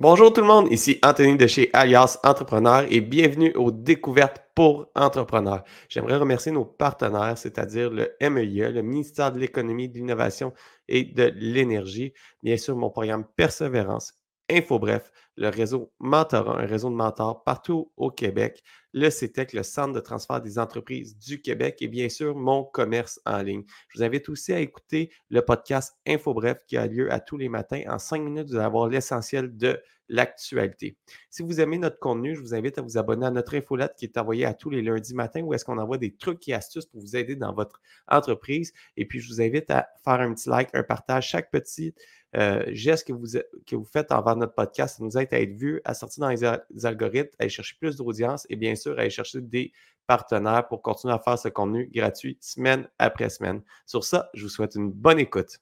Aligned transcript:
Bonjour 0.00 0.32
tout 0.32 0.42
le 0.42 0.46
monde, 0.46 0.70
ici 0.70 1.00
Anthony 1.02 1.36
de 1.36 1.48
chez 1.48 1.70
Alias 1.72 2.20
Entrepreneur 2.22 2.86
et 2.88 3.00
bienvenue 3.00 3.52
aux 3.56 3.72
découvertes 3.72 4.44
pour 4.54 4.86
entrepreneurs. 4.94 5.64
J'aimerais 5.88 6.18
remercier 6.18 6.52
nos 6.52 6.64
partenaires, 6.64 7.36
c'est-à-dire 7.36 7.90
le 7.90 8.12
MEIE, 8.20 8.70
le 8.70 8.82
ministère 8.82 9.32
de 9.32 9.40
l'Économie, 9.40 9.88
de 9.88 9.94
l'Innovation 9.94 10.52
et 10.86 11.02
de 11.02 11.32
l'Énergie, 11.34 12.12
bien 12.44 12.56
sûr 12.56 12.76
mon 12.76 12.90
programme 12.90 13.24
Persévérance, 13.34 14.14
InfoBref, 14.50 15.10
le 15.36 15.48
réseau 15.48 15.92
Mentorat, 16.00 16.60
un 16.60 16.66
réseau 16.66 16.90
de 16.90 16.94
mentors 16.94 17.44
partout 17.44 17.92
au 17.96 18.10
Québec, 18.10 18.62
le 18.92 19.10
CETEC, 19.10 19.52
le 19.52 19.62
Centre 19.62 19.92
de 19.92 20.00
transfert 20.00 20.40
des 20.40 20.58
entreprises 20.58 21.16
du 21.18 21.40
Québec 21.40 21.76
et 21.80 21.88
bien 21.88 22.08
sûr 22.08 22.34
mon 22.34 22.64
commerce 22.64 23.20
en 23.24 23.42
ligne. 23.42 23.64
Je 23.88 23.98
vous 23.98 24.04
invite 24.04 24.28
aussi 24.28 24.52
à 24.52 24.60
écouter 24.60 25.10
le 25.30 25.42
podcast 25.42 25.96
InfoBref 26.06 26.64
qui 26.66 26.76
a 26.76 26.86
lieu 26.86 27.12
à 27.12 27.20
tous 27.20 27.36
les 27.36 27.48
matins. 27.48 27.82
En 27.88 27.98
cinq 27.98 28.22
minutes, 28.22 28.48
vous 28.48 28.56
allez 28.56 28.64
avoir 28.64 28.88
l'essentiel 28.88 29.56
de 29.56 29.80
l'actualité. 30.08 30.96
Si 31.30 31.42
vous 31.42 31.60
aimez 31.60 31.78
notre 31.78 31.98
contenu, 31.98 32.34
je 32.34 32.40
vous 32.40 32.54
invite 32.54 32.78
à 32.78 32.82
vous 32.82 32.98
abonner 32.98 33.26
à 33.26 33.30
notre 33.30 33.54
infolette 33.56 33.94
qui 33.96 34.04
est 34.04 34.18
envoyée 34.18 34.44
à 34.44 34.54
tous 34.54 34.70
les 34.70 34.82
lundis 34.82 35.14
matins 35.14 35.42
où 35.42 35.54
est-ce 35.54 35.64
qu'on 35.64 35.78
envoie 35.78 35.98
des 35.98 36.14
trucs 36.14 36.48
et 36.48 36.54
astuces 36.54 36.86
pour 36.86 37.00
vous 37.00 37.16
aider 37.16 37.36
dans 37.36 37.52
votre 37.52 37.80
entreprise. 38.08 38.72
Et 38.96 39.06
puis, 39.06 39.20
je 39.20 39.28
vous 39.28 39.40
invite 39.40 39.70
à 39.70 39.88
faire 40.04 40.20
un 40.20 40.34
petit 40.34 40.48
like, 40.48 40.70
un 40.74 40.82
partage. 40.82 41.28
Chaque 41.28 41.50
petit 41.50 41.94
euh, 42.36 42.62
geste 42.68 43.06
que 43.06 43.12
vous, 43.12 43.38
que 43.66 43.76
vous 43.76 43.84
faites 43.84 44.12
envers 44.12 44.36
notre 44.36 44.54
podcast, 44.54 44.98
ça 44.98 45.04
nous 45.04 45.16
aide 45.16 45.32
à 45.32 45.40
être 45.40 45.54
vu, 45.54 45.80
à 45.84 45.94
sortir 45.94 46.22
dans 46.22 46.28
les, 46.28 46.86
algorithmes, 46.86 47.30
à 47.38 47.42
aller 47.42 47.50
chercher 47.50 47.76
plus 47.80 47.96
d'audience 47.96 48.46
et 48.50 48.56
bien 48.56 48.74
sûr 48.74 48.98
à 48.98 49.02
aller 49.02 49.10
chercher 49.10 49.40
des 49.40 49.72
partenaires 50.06 50.66
pour 50.68 50.82
continuer 50.82 51.14
à 51.14 51.18
faire 51.18 51.38
ce 51.38 51.48
contenu 51.48 51.90
gratuit 51.92 52.38
semaine 52.40 52.88
après 52.98 53.30
semaine. 53.30 53.62
Sur 53.86 54.04
ça, 54.04 54.30
je 54.34 54.42
vous 54.42 54.48
souhaite 54.48 54.74
une 54.74 54.90
bonne 54.90 55.18
écoute. 55.18 55.58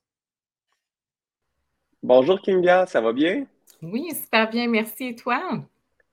Bonjour 2.02 2.41
Kinga, 2.41 2.86
ça 2.86 3.00
va 3.00 3.12
bien? 3.12 3.47
Oui, 3.80 4.14
super 4.14 4.50
bien, 4.50 4.68
merci. 4.68 5.04
Et 5.06 5.16
toi? 5.16 5.66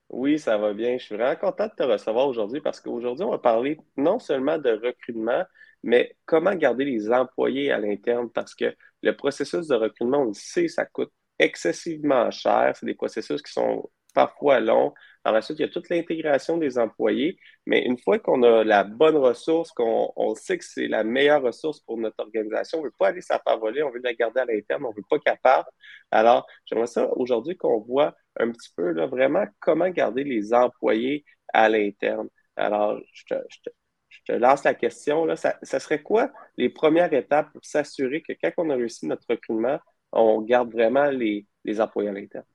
Oui, 0.09 0.37
ça 0.39 0.57
va 0.57 0.73
bien. 0.73 0.97
Je 0.97 1.05
suis 1.05 1.15
vraiment 1.15 1.35
content 1.39 1.65
de 1.67 1.73
te 1.75 1.83
recevoir 1.83 2.27
aujourd'hui 2.27 2.61
parce 2.61 2.79
qu'aujourd'hui, 2.79 3.25
on 3.25 3.31
va 3.31 3.39
parler 3.39 3.79
non 3.97 4.19
seulement 4.19 4.57
de 4.59 4.69
recrutement, 4.71 5.43
mais 5.81 6.15
comment 6.25 6.53
garder 6.55 6.85
les 6.85 7.11
employés 7.11 7.71
à 7.71 7.79
l'interne 7.79 8.29
parce 8.31 8.53
que 8.53 8.75
le 9.01 9.15
processus 9.15 9.67
de 9.67 9.75
recrutement, 9.75 10.19
on 10.19 10.25
le 10.27 10.33
sait, 10.33 10.67
ça 10.67 10.85
coûte 10.85 11.11
excessivement 11.39 12.29
cher. 12.31 12.75
C'est 12.75 12.85
des 12.85 12.93
processus 12.93 13.41
qui 13.41 13.51
sont 13.51 13.89
parfois 14.13 14.59
longs. 14.59 14.93
Par 15.23 15.33
la 15.33 15.41
suite, 15.41 15.59
il 15.59 15.61
y 15.61 15.65
a 15.65 15.69
toute 15.69 15.89
l'intégration 15.89 16.57
des 16.57 16.77
employés, 16.77 17.37
mais 17.65 17.83
une 17.85 17.97
fois 17.97 18.19
qu'on 18.19 18.43
a 18.43 18.63
la 18.63 18.83
bonne 18.83 19.15
ressource, 19.15 19.71
qu'on 19.71 20.11
on 20.17 20.35
sait 20.35 20.57
que 20.57 20.65
c'est 20.65 20.87
la 20.87 21.03
meilleure 21.05 21.41
ressource 21.41 21.79
pour 21.79 21.97
notre 21.97 22.19
organisation, 22.19 22.79
on 22.79 22.81
ne 22.81 22.87
veut 22.87 22.95
pas 22.97 23.07
aller 23.07 23.21
s'en 23.21 23.39
voler, 23.59 23.83
on 23.83 23.89
veut 23.89 24.01
la 24.03 24.13
garder 24.13 24.41
à 24.41 24.45
l'interne, 24.45 24.85
on 24.85 24.89
ne 24.89 24.95
veut 24.95 25.05
pas 25.09 25.19
qu'elle 25.19 25.39
parte. 25.41 25.67
Alors, 26.11 26.45
j'aimerais 26.65 26.87
ça 26.87 27.09
aujourd'hui 27.13 27.55
qu'on 27.55 27.79
voit 27.79 28.15
un 28.37 28.51
petit 28.51 28.69
peu 28.75 28.91
là, 28.91 29.05
vraiment 29.07 29.45
comment 29.59 29.89
garder 29.89 30.23
les 30.25 30.53
employés 30.53 31.23
à 31.53 31.69
l'interne. 31.69 32.27
Alors, 32.55 32.99
je 33.13 33.23
te, 33.25 33.35
je, 33.49 34.19
te, 34.25 34.33
lance 34.33 34.63
la 34.63 34.73
question. 34.73 35.25
Là. 35.25 35.35
Ça, 35.35 35.57
ça 35.63 35.79
serait 35.79 36.01
quoi 36.01 36.31
les 36.57 36.69
premières 36.69 37.13
étapes 37.13 37.51
pour 37.53 37.63
s'assurer 37.65 38.21
que 38.21 38.33
quand 38.33 38.51
on 38.57 38.69
a 38.69 38.75
réussi 38.75 39.07
notre 39.07 39.27
recrutement, 39.29 39.79
on 40.11 40.41
garde 40.41 40.71
vraiment 40.71 41.05
les, 41.05 41.47
les 41.63 41.81
employés 41.81 42.09
à 42.09 42.13
l'interne? 42.13 42.45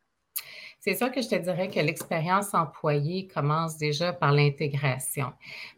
C'est 0.81 0.95
sûr 0.95 1.11
que 1.11 1.21
je 1.21 1.29
te 1.29 1.35
dirais 1.35 1.69
que 1.69 1.81
l'expérience 1.81 2.55
employée 2.55 3.27
commence 3.27 3.77
déjà 3.79 4.13
par 4.13 4.31
l'intégration. 4.31 5.33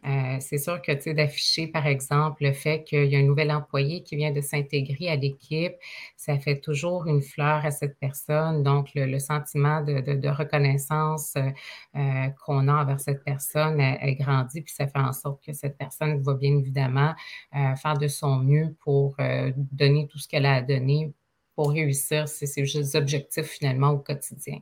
Euh, 0.05 0.37
c'est 0.39 0.59
sûr 0.59 0.79
que, 0.79 0.91
tu 0.91 1.15
d'afficher, 1.15 1.67
par 1.67 1.87
exemple, 1.87 2.43
le 2.43 2.53
fait 2.53 2.83
qu'il 2.83 3.05
y 3.05 3.15
a 3.15 3.19
un 3.19 3.23
nouvel 3.23 3.51
employé 3.51 4.03
qui 4.03 4.15
vient 4.15 4.31
de 4.31 4.41
s'intégrer 4.41 5.09
à 5.09 5.15
l'équipe, 5.15 5.73
ça 6.17 6.37
fait 6.37 6.59
toujours 6.59 7.07
une 7.07 7.23
fleur 7.23 7.65
à 7.65 7.71
cette 7.71 7.97
personne. 7.99 8.61
Donc, 8.61 8.89
le, 8.93 9.17
sentiment 9.17 9.81
de, 9.81 10.29
reconnaissance 10.29 11.33
euh, 11.35 11.49
euh, 11.95 12.29
qu'on 12.45 12.67
a 12.67 12.73
envers 12.73 12.99
cette 12.99 13.23
personne 13.23 13.81
est 13.81 14.15
grandi, 14.15 14.61
puis 14.61 14.73
ça 14.73 14.85
fait 14.85 14.99
en 14.99 15.13
sorte 15.13 15.43
que 15.43 15.53
cette 15.53 15.77
personne 15.79 16.21
va 16.21 16.35
bien 16.35 16.55
évidemment 16.57 17.13
faire 17.51 17.97
de 17.97 18.07
son 18.07 18.37
mieux 18.37 18.75
pour 18.81 19.15
donner 19.55 20.07
tout 20.07 20.17
ce 20.19 20.27
qu'elle 20.27 20.45
a 20.45 20.55
à 20.55 20.61
donner 20.61 21.13
pour 21.55 21.71
réussir 21.71 22.27
ces, 22.27 22.95
objectifs 22.95 23.45
finalement 23.45 23.91
au 23.91 23.99
quotidien. 23.99 24.59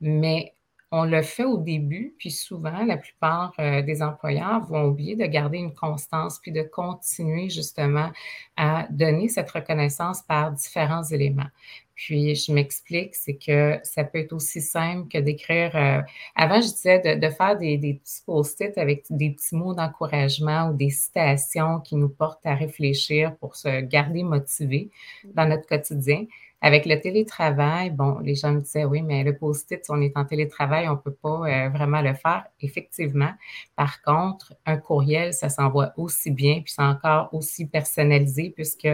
Mais 0.00 0.54
on 0.96 1.04
le 1.04 1.22
fait 1.22 1.44
au 1.44 1.58
début, 1.58 2.14
puis 2.18 2.30
souvent, 2.30 2.84
la 2.84 2.96
plupart 2.96 3.52
euh, 3.58 3.82
des 3.82 4.00
employeurs 4.00 4.64
vont 4.64 4.84
oublier 4.84 5.16
de 5.16 5.24
garder 5.24 5.58
une 5.58 5.74
constance, 5.74 6.38
puis 6.38 6.52
de 6.52 6.62
continuer 6.62 7.50
justement 7.50 8.12
à 8.56 8.86
donner 8.90 9.26
cette 9.26 9.50
reconnaissance 9.50 10.22
par 10.22 10.52
différents 10.52 11.02
éléments. 11.02 11.48
Puis, 11.96 12.36
je 12.36 12.52
m'explique, 12.52 13.16
c'est 13.16 13.34
que 13.34 13.80
ça 13.82 14.04
peut 14.04 14.18
être 14.18 14.32
aussi 14.32 14.60
simple 14.60 15.08
que 15.08 15.18
d'écrire. 15.18 15.74
Euh, 15.74 16.00
avant, 16.36 16.60
je 16.60 16.68
disais 16.68 17.16
de, 17.16 17.28
faire 17.28 17.58
des, 17.58 17.76
des 17.76 17.94
petits 17.94 18.22
post-it 18.24 18.78
avec 18.78 19.06
des 19.10 19.30
petits 19.30 19.56
mots 19.56 19.74
d'encouragement 19.74 20.68
ou 20.68 20.74
des 20.74 20.90
citations 20.90 21.80
qui 21.80 21.96
nous 21.96 22.08
portent 22.08 22.46
à 22.46 22.54
réfléchir 22.54 23.34
pour 23.38 23.56
se 23.56 23.80
garder 23.80 24.22
motivés 24.22 24.90
dans 25.24 25.46
notre 25.46 25.66
quotidien. 25.66 26.26
Avec 26.66 26.86
le 26.86 26.98
télétravail, 26.98 27.90
bon, 27.90 28.20
les 28.20 28.34
gens 28.36 28.50
me 28.50 28.62
disaient, 28.62 28.86
oui, 28.86 29.02
mais 29.02 29.22
le 29.22 29.36
post-it, 29.36 29.84
si 29.84 29.90
on 29.90 30.00
est 30.00 30.16
en 30.16 30.24
télétravail, 30.24 30.88
on 30.88 30.92
ne 30.92 30.96
peut 30.96 31.12
pas 31.12 31.42
euh, 31.46 31.68
vraiment 31.68 32.00
le 32.00 32.14
faire. 32.14 32.46
Effectivement. 32.62 33.32
Par 33.76 34.00
contre, 34.00 34.54
un 34.64 34.78
courriel, 34.78 35.34
ça 35.34 35.50
s'envoie 35.50 35.92
aussi 35.98 36.30
bien, 36.30 36.62
puis 36.62 36.72
c'est 36.74 36.82
encore 36.82 37.28
aussi 37.32 37.66
personnalisé 37.66 38.48
puisque 38.48 38.88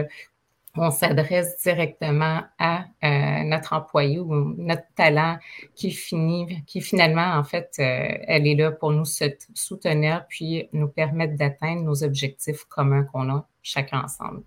on 0.75 0.91
s'adresse 0.91 1.63
directement 1.63 2.41
à 2.59 2.87
euh, 3.05 3.43
notre 3.45 3.71
employé 3.71 4.19
ou 4.19 4.53
notre 4.57 4.83
talent 4.97 5.37
qui 5.73 5.91
finit, 5.91 6.65
qui 6.65 6.81
finalement, 6.81 7.37
en 7.37 7.45
fait, 7.45 7.73
euh, 7.79 8.17
elle 8.27 8.47
est 8.47 8.55
là 8.55 8.71
pour 8.71 8.91
nous 8.91 9.05
soutenir 9.05 10.25
puis 10.27 10.67
nous 10.73 10.89
permettre 10.89 11.37
d'atteindre 11.37 11.83
nos 11.83 12.03
objectifs 12.03 12.65
communs 12.65 13.05
qu'on 13.05 13.29
a 13.29 13.47
chacun 13.61 14.01
ensemble. 14.01 14.43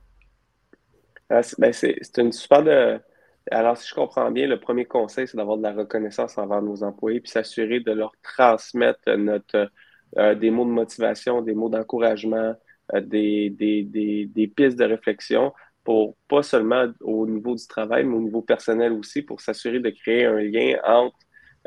Ah, 1.30 1.40
ben, 1.56 1.72
c'est 1.72 2.18
une 2.18 2.30
super 2.30 2.62
de, 2.62 3.00
alors, 3.50 3.76
si 3.76 3.88
je 3.88 3.94
comprends 3.94 4.30
bien, 4.30 4.46
le 4.46 4.58
premier 4.58 4.86
conseil, 4.86 5.28
c'est 5.28 5.36
d'avoir 5.36 5.58
de 5.58 5.62
la 5.62 5.72
reconnaissance 5.72 6.38
envers 6.38 6.62
nos 6.62 6.82
employés, 6.82 7.20
puis 7.20 7.30
s'assurer 7.30 7.80
de 7.80 7.92
leur 7.92 8.12
transmettre 8.22 9.10
notre, 9.16 9.70
euh, 10.16 10.34
des 10.34 10.50
mots 10.50 10.64
de 10.64 10.70
motivation, 10.70 11.42
des 11.42 11.54
mots 11.54 11.68
d'encouragement, 11.68 12.54
euh, 12.94 13.00
des, 13.00 13.50
des, 13.50 13.82
des, 14.26 14.46
pistes 14.48 14.78
de 14.78 14.84
réflexion 14.84 15.52
pour 15.82 16.16
pas 16.28 16.42
seulement 16.42 16.86
au 17.02 17.26
niveau 17.26 17.54
du 17.54 17.66
travail, 17.66 18.04
mais 18.04 18.16
au 18.16 18.20
niveau 18.22 18.40
personnel 18.40 18.92
aussi, 18.92 19.20
pour 19.20 19.42
s'assurer 19.42 19.80
de 19.80 19.90
créer 19.90 20.24
un 20.24 20.40
lien 20.40 20.78
entre 20.86 21.18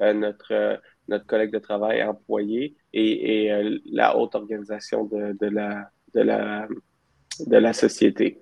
euh, 0.01 0.13
notre, 0.13 0.81
notre 1.07 1.27
collègue 1.27 1.51
de 1.51 1.59
travail 1.59 2.01
employé 2.03 2.75
et, 2.93 3.45
et 3.45 3.79
la 3.91 4.17
haute 4.17 4.33
organisation 4.33 5.05
de, 5.05 5.35
la, 5.47 5.91
de, 6.15 6.21
la, 6.21 6.67
de 7.45 7.57
la 7.57 7.73
société. 7.73 8.41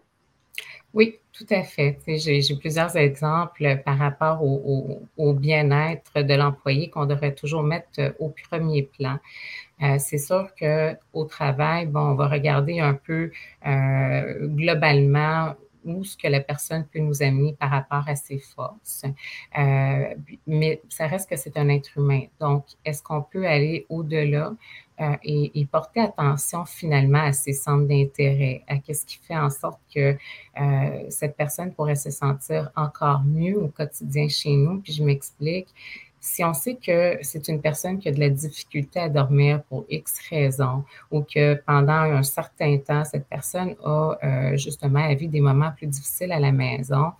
Oui, 0.93 1.19
tout 1.37 1.45
à 1.49 1.63
fait. 1.63 1.97
J'ai 2.07 2.55
plusieurs 2.55 2.95
exemples 2.95 3.81
par 3.83 3.97
rapport 3.97 4.41
au, 4.41 5.33
bien-être 5.33 6.21
de 6.21 6.33
l'employé 6.33 6.89
qu'on 6.89 7.05
devrait 7.05 7.35
toujours 7.35 7.63
mettre 7.63 7.99
euh, 7.99 8.11
au 8.19 8.33
premier 8.49 8.83
plan. 8.83 9.19
Euh, 9.81 9.97
c'est 9.99 10.17
sûr 10.17 10.49
qu'au 10.57 11.25
travail, 11.25 11.87
bon, 11.87 11.99
on 11.99 12.15
va 12.15 12.27
regarder 12.29 12.79
un 12.79 12.93
peu 12.93 13.31
euh, 13.67 14.47
globalement 14.47 15.55
où 15.83 16.03
ce 16.03 16.15
que 16.17 16.27
la 16.27 16.39
personne 16.39 16.85
peut 16.91 16.99
nous 16.99 17.21
amener 17.21 17.53
par 17.59 17.69
rapport 17.69 18.07
à 18.07 18.15
ses 18.15 18.39
forces. 18.39 19.05
mais 20.47 20.81
ça 20.89 21.05
reste 21.07 21.29
que 21.29 21.35
c'est 21.35 21.57
un 21.57 21.69
être 21.69 21.97
humain. 21.97 22.23
Donc, 22.39 22.65
est-ce 22.85 23.03
qu'on 23.03 23.21
peut 23.21 23.45
aller 23.45 23.85
au-delà 23.89 24.53
euh, 25.01 25.15
et, 25.23 25.67
porter 25.69 25.99
attention 25.99 26.63
finalement 26.63 27.23
à 27.23 27.33
ses 27.33 27.51
centres 27.51 27.85
d'intérêt, 27.85 28.63
à 28.67 28.75
ce 28.77 29.05
qui 29.05 29.19
fait 29.21 29.35
en 29.35 29.49
sorte 29.49 29.79
que 29.93 30.15
euh, 30.61 31.05
cette 31.09 31.35
personne 31.35 31.73
pourrait 31.73 31.95
se 31.95 32.11
sentir 32.11 32.71
encore 32.77 33.21
mieux 33.23 33.59
au 33.61 33.67
quotidien 33.67 34.29
chez 34.29 34.55
nous. 34.55 34.79
Puis 34.79 34.93
je 34.93 35.03
m'explique. 35.03 35.67
Si 36.21 36.43
on 36.45 36.53
sait 36.53 36.75
que 36.75 37.17
c'est 37.21 37.47
une 37.49 37.61
personne 37.61 37.99
qui 37.99 38.07
a 38.07 38.11
de 38.11 38.19
la 38.19 38.29
difficulté 38.29 38.99
à 38.99 39.09
dormir 39.09 39.61
pour 39.63 39.85
X 39.89 40.19
raisons 40.29 40.83
ou 41.11 41.21
que 41.21 41.55
pendant 41.67 41.91
un 41.91 42.23
certain 42.23 42.77
temps, 42.77 43.03
cette 43.03 43.27
personne 43.27 43.75
a 43.83 44.17
euh, 44.23 44.57
justement 44.57 45.03
à 45.03 45.13
vivre 45.13 45.31
des 45.31 45.41
moments 45.41 45.71
plus 45.75 45.87
difficiles 45.87 46.31
à 46.31 46.39
la 46.39 46.51
maison, 46.51 47.11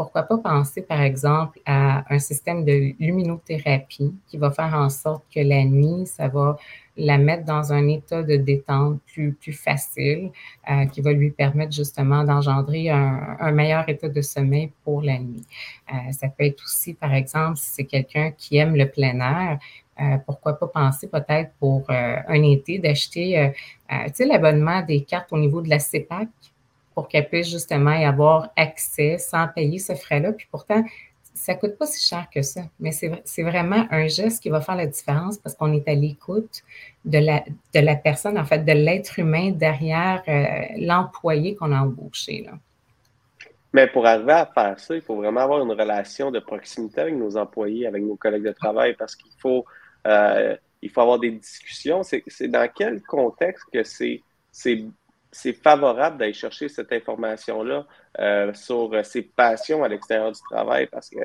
pourquoi 0.00 0.22
pas 0.22 0.38
penser, 0.38 0.80
par 0.80 1.02
exemple, 1.02 1.60
à 1.66 2.10
un 2.10 2.18
système 2.18 2.64
de 2.64 2.94
luminothérapie 2.98 4.14
qui 4.28 4.38
va 4.38 4.50
faire 4.50 4.72
en 4.72 4.88
sorte 4.88 5.24
que 5.30 5.40
la 5.40 5.62
nuit, 5.62 6.06
ça 6.06 6.26
va 6.28 6.56
la 7.00 7.18
mettre 7.18 7.44
dans 7.44 7.72
un 7.72 7.88
état 7.88 8.22
de 8.22 8.36
détente 8.36 9.00
plus, 9.06 9.32
plus 9.32 9.52
facile, 9.52 10.30
euh, 10.70 10.86
qui 10.86 11.00
va 11.00 11.12
lui 11.12 11.30
permettre 11.30 11.72
justement 11.72 12.24
d'engendrer 12.24 12.90
un, 12.90 13.50
meilleur 13.52 13.88
état 13.88 14.08
de 14.08 14.20
sommeil 14.20 14.70
pour 14.84 15.02
la 15.02 15.18
nuit. 15.18 15.44
Euh, 15.92 16.12
ça 16.12 16.28
peut 16.28 16.44
être 16.44 16.62
aussi, 16.62 16.94
par 16.94 17.14
exemple, 17.14 17.56
si 17.56 17.70
c'est 17.70 17.84
quelqu'un 17.84 18.32
qui 18.36 18.56
aime 18.58 18.76
le 18.76 18.88
plein 18.88 19.18
air, 19.20 19.58
euh, 20.00 20.16
pourquoi 20.24 20.58
pas 20.58 20.68
penser 20.68 21.08
peut-être 21.08 21.50
pour 21.58 21.84
un 21.90 22.42
été 22.42 22.78
d'acheter, 22.78 23.52
tu 23.88 23.96
sais, 24.14 24.24
l'abonnement 24.24 24.82
des 24.82 25.02
cartes 25.02 25.32
au 25.32 25.38
niveau 25.38 25.60
de 25.60 25.68
la 25.68 25.78
CEPAC 25.78 26.28
pour 26.94 27.08
qu'elle 27.08 27.28
puisse 27.28 27.48
justement 27.48 27.92
y 27.92 28.04
avoir 28.04 28.50
accès 28.56 29.18
sans 29.18 29.48
payer 29.48 29.78
ce 29.78 29.94
frais-là. 29.94 30.32
Puis 30.32 30.48
pourtant, 30.50 30.82
ça 31.34 31.54
coûte 31.54 31.78
pas 31.78 31.86
si 31.86 32.06
cher 32.06 32.26
que 32.32 32.42
ça, 32.42 32.62
mais 32.78 32.92
c'est 32.92 33.42
vraiment 33.42 33.86
un 33.90 34.08
geste 34.08 34.42
qui 34.42 34.50
va 34.50 34.60
faire 34.60 34.76
la 34.76 34.86
différence 34.86 35.38
parce 35.38 35.54
qu'on 35.54 35.72
est 35.72 35.88
à 35.88 35.94
l'écoute 35.94 36.62
de 37.04 37.18
la, 37.18 37.44
de 37.74 37.80
la 37.80 37.96
personne, 37.96 38.38
en 38.38 38.44
fait, 38.44 38.64
de 38.64 38.72
l'être 38.72 39.18
humain 39.18 39.50
derrière 39.50 40.22
euh, 40.28 40.74
l'employé 40.78 41.54
qu'on 41.54 41.72
a 41.72 41.80
embauché. 41.80 42.42
Là. 42.42 42.52
Mais 43.72 43.86
pour 43.86 44.06
arriver 44.06 44.32
à 44.32 44.46
faire 44.46 44.78
ça, 44.80 44.94
il 44.94 45.00
faut 45.00 45.16
vraiment 45.16 45.40
avoir 45.40 45.62
une 45.62 45.70
relation 45.70 46.30
de 46.30 46.40
proximité 46.40 47.02
avec 47.02 47.14
nos 47.14 47.36
employés, 47.36 47.86
avec 47.86 48.02
nos 48.02 48.16
collègues 48.16 48.44
de 48.44 48.52
travail, 48.52 48.94
parce 48.98 49.14
qu'il 49.14 49.32
faut, 49.38 49.64
euh, 50.06 50.56
faut 50.92 51.00
avoir 51.00 51.20
des 51.20 51.30
discussions. 51.30 52.02
C'est 52.02 52.48
dans 52.48 52.68
quel 52.74 53.00
contexte 53.02 53.64
que 53.72 53.84
c'est 53.84 54.22
c'est 55.32 55.52
favorable 55.52 56.18
d'aller 56.18 56.32
chercher 56.32 56.68
cette 56.68 56.92
information-là 56.92 57.86
euh, 58.18 58.52
sur 58.54 59.04
ses 59.04 59.22
passions 59.22 59.84
à 59.84 59.88
l'extérieur 59.88 60.32
du 60.32 60.40
travail 60.50 60.86
parce 60.86 61.08
que 61.10 61.20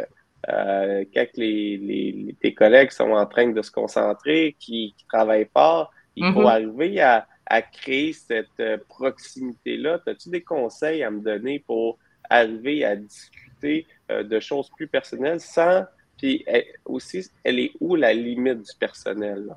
euh, 0.50 1.04
quand 1.14 1.26
les, 1.38 2.36
tes 2.40 2.54
collègues 2.54 2.92
sont 2.92 3.12
en 3.12 3.26
train 3.26 3.50
de 3.50 3.62
se 3.62 3.72
concentrer, 3.72 4.56
qui, 4.60 4.94
travaillent 5.10 5.50
fort, 5.52 5.92
il 6.16 6.32
faut 6.34 6.44
mm-hmm. 6.44 6.50
arriver 6.50 7.02
à, 7.02 7.28
à, 7.48 7.62
créer 7.64 8.14
cette 8.14 8.62
proximité-là. 8.88 10.00
As-tu 10.06 10.30
des 10.30 10.44
conseils 10.44 11.04
à 11.04 11.10
me 11.10 11.22
donner 11.22 11.60
pour 11.60 11.98
arriver 12.30 12.86
à 12.86 12.96
discuter 12.96 13.88
euh, 14.12 14.24
de 14.24 14.40
choses 14.40 14.70
plus 14.70 14.88
personnelles 14.88 15.40
sans. 15.40 15.86
Puis 16.18 16.46
aussi, 16.86 17.30
elle 17.44 17.60
est 17.60 17.72
où 17.82 17.96
la 17.96 18.14
limite 18.14 18.62
du 18.62 18.72
personnel? 18.80 19.54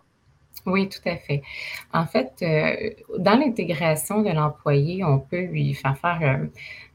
Oui, 0.67 0.89
tout 0.89 1.07
à 1.09 1.17
fait. 1.17 1.43
En 1.93 2.07
fait, 2.07 2.33
euh, 2.43 2.91
dans 3.19 3.39
l'intégration 3.39 4.23
de 4.23 4.31
l'employé, 4.31 5.05
on 5.05 5.19
peut 5.19 5.43
lui 5.43 5.75
faire 5.75 5.97
faire, 5.99 6.41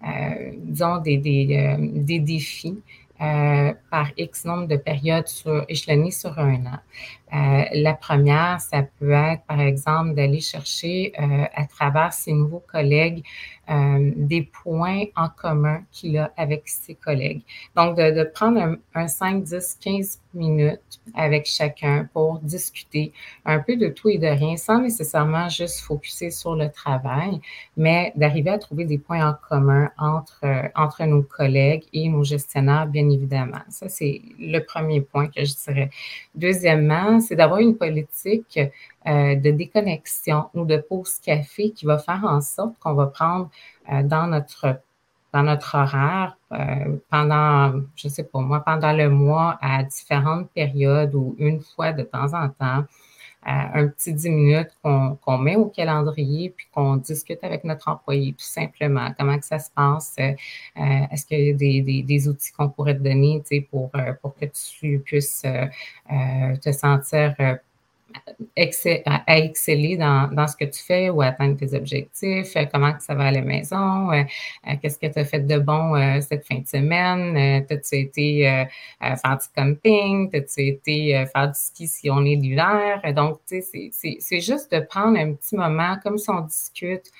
euh, 0.06 0.52
disons, 0.58 0.98
des, 0.98 1.18
des, 1.18 1.76
des 1.80 2.20
défis 2.20 2.78
par 3.20 4.12
X 4.18 4.44
nombre 4.44 4.68
de 4.68 4.76
périodes 4.76 5.28
sur, 5.28 5.64
échelonnées 5.70 6.12
sur 6.12 6.38
un 6.40 6.66
an. 6.66 6.80
Euh, 7.34 7.64
la 7.74 7.94
première, 7.94 8.62
ça 8.62 8.84
peut 8.84 9.12
être, 9.12 9.44
par 9.46 9.60
exemple, 9.60 10.14
d'aller 10.14 10.40
chercher 10.40 11.14
euh, 11.20 11.46
à 11.56 11.66
travers 11.66 12.14
ses 12.14 12.32
nouveaux 12.32 12.64
collègues 12.72 13.24
euh, 13.72 14.12
des 14.16 14.42
points 14.44 15.06
en 15.16 15.30
commun 15.30 15.82
qu'il 15.92 16.18
a 16.18 16.32
avec 16.38 16.68
ses 16.68 16.94
collègues. 16.96 17.42
Donc, 17.76 17.98
de, 17.98 18.24
prendre 18.24 18.78
un, 18.94 19.08
5, 19.08 19.44
10, 19.44 19.78
15 19.82 20.20
minutes 20.34 21.00
avec 21.16 21.46
chacun 21.46 22.08
pour 22.14 22.40
discuter 22.40 23.14
un 23.46 23.60
peu 23.60 23.78
de 23.78 23.88
tout 23.88 24.10
et 24.10 24.18
de 24.18 24.28
rien, 24.28 24.58
sans 24.58 24.82
nécessairement 24.82 25.50
juste 25.50 25.80
focuser 25.80 26.30
sur 26.30 26.56
le 26.56 26.70
travail, 26.70 27.40
mais 27.78 28.12
d'arriver 28.16 28.52
à 28.52 28.58
trouver 28.58 28.86
des 28.86 28.98
points 28.98 29.28
en 29.28 29.34
commun 29.50 29.90
entre, 29.98 30.46
entre 30.76 31.04
nos 31.06 31.24
collègues 31.24 31.86
et 31.94 32.10
nos 32.10 32.24
gestionnaires, 32.24 32.86
bien 32.88 33.10
évidemment. 33.10 33.62
Ça, 33.70 33.90
c'est 33.90 34.22
le 34.40 34.60
premier 34.60 35.02
point 35.02 35.28
que 35.28 35.44
je 35.46 35.54
dirais. 35.66 35.90
Deuxièmement, 36.36 37.22
c'est 37.24 37.36
d'avoir 37.36 37.60
une 37.60 37.78
politique 37.78 38.60
euh, 39.08 39.36
de 39.36 39.52
déconnexion 39.52 40.46
ou 40.54 40.66
de 40.66 40.78
pause 40.78 41.20
café 41.20 41.72
qui 41.72 41.86
va 41.86 41.98
faire 41.98 42.24
en 42.24 42.42
sorte 42.42 42.78
qu'on 42.80 42.94
va 42.94 43.08
prendre 43.08 43.50
euh, 43.92 44.04
dans 44.04 44.28
notre 44.28 44.80
dans 45.34 45.44
notre 45.44 45.76
horaire 45.76 46.38
euh, 46.52 46.98
pendant, 47.10 47.82
je 47.96 48.08
sais 48.08 48.24
pas 48.24 48.40
moi, 48.40 48.60
pendant 48.60 48.94
le 48.94 49.10
mois 49.10 49.58
à 49.62 49.82
différentes 49.84 50.52
périodes 50.52 51.16
ou 51.16 51.36
une 51.40 51.60
fois 51.60 51.92
de 51.92 52.04
temps 52.04 52.34
en 52.36 52.50
temps, 52.50 52.86
un 53.46 53.88
petit 53.88 54.14
10 54.14 54.30
minutes 54.30 54.72
qu'on 54.82 55.38
met 55.38 55.56
au 55.56 55.66
calendrier 55.66 56.50
puis 56.50 56.68
qu'on 56.74 56.98
discute 56.98 57.44
avec 57.44 57.64
notre 57.64 57.88
employé 57.90 58.34
tout 58.34 58.46
simplement. 58.46 59.14
Comment 59.18 59.38
que 59.38 59.46
ça 59.46 59.60
se 59.60 59.70
passe? 59.72 60.16
Est-ce 60.18 61.26
qu'il 61.26 61.40
y 61.40 61.50
a 61.50 61.54
des, 61.54 62.04
des, 62.04 62.28
outils 62.28 62.52
qu'on 62.52 62.70
pourrait 62.70 62.96
te 62.96 63.04
donner 63.04 63.44
pour, 63.70 63.92
pour 64.22 64.36
que 64.36 64.46
tu 64.46 65.00
puisses 65.00 65.44
te 66.62 66.72
sentir 66.72 67.36
à 69.06 69.40
exceller 69.40 69.98
dans, 69.98 70.30
dans, 70.32 70.48
ce 70.48 70.56
que 70.56 70.66
tu 70.66 70.82
fais 70.82 71.10
ou 71.10 71.22
atteindre 71.22 71.58
tes 71.58 71.76
objectifs, 71.76 72.56
euh, 72.56 72.66
comment 72.72 72.94
que 72.94 73.02
ça 73.02 73.16
va 73.16 73.26
à 73.26 73.32
la 73.32 73.42
maison, 73.42 74.12
euh, 74.12 74.24
euh, 74.68 74.74
qu'est-ce 74.82 75.00
que 75.00 75.08
tu 75.08 75.20
as 75.20 75.26
fait 75.26 75.42
de 75.42 75.58
bon 75.58 75.94
cette 76.22 76.46
fin 76.46 76.60
de 76.60 76.68
semaine, 76.68 77.66
t'as-tu 77.68 77.96
été 77.96 78.66
faire 79.00 79.38
du 79.38 79.48
camping, 79.56 80.30
t'as-tu 80.30 80.68
été 80.68 81.26
faire 81.34 81.48
du 81.48 81.60
ski 81.60 81.88
si 81.88 82.10
on 82.10 82.24
est 82.26 82.36
l'hiver? 82.36 83.02
Donc, 83.16 83.40
tu 83.48 83.62
sais, 83.62 84.18
c'est 84.20 84.40
juste 84.40 84.72
de 84.72 84.80
prendre 84.80 85.18
un 85.18 85.34
petit 85.34 85.56
moment, 85.56 85.98
comme 86.04 86.18
si 86.18 86.30
on 86.30 86.42
discute 86.42 87.12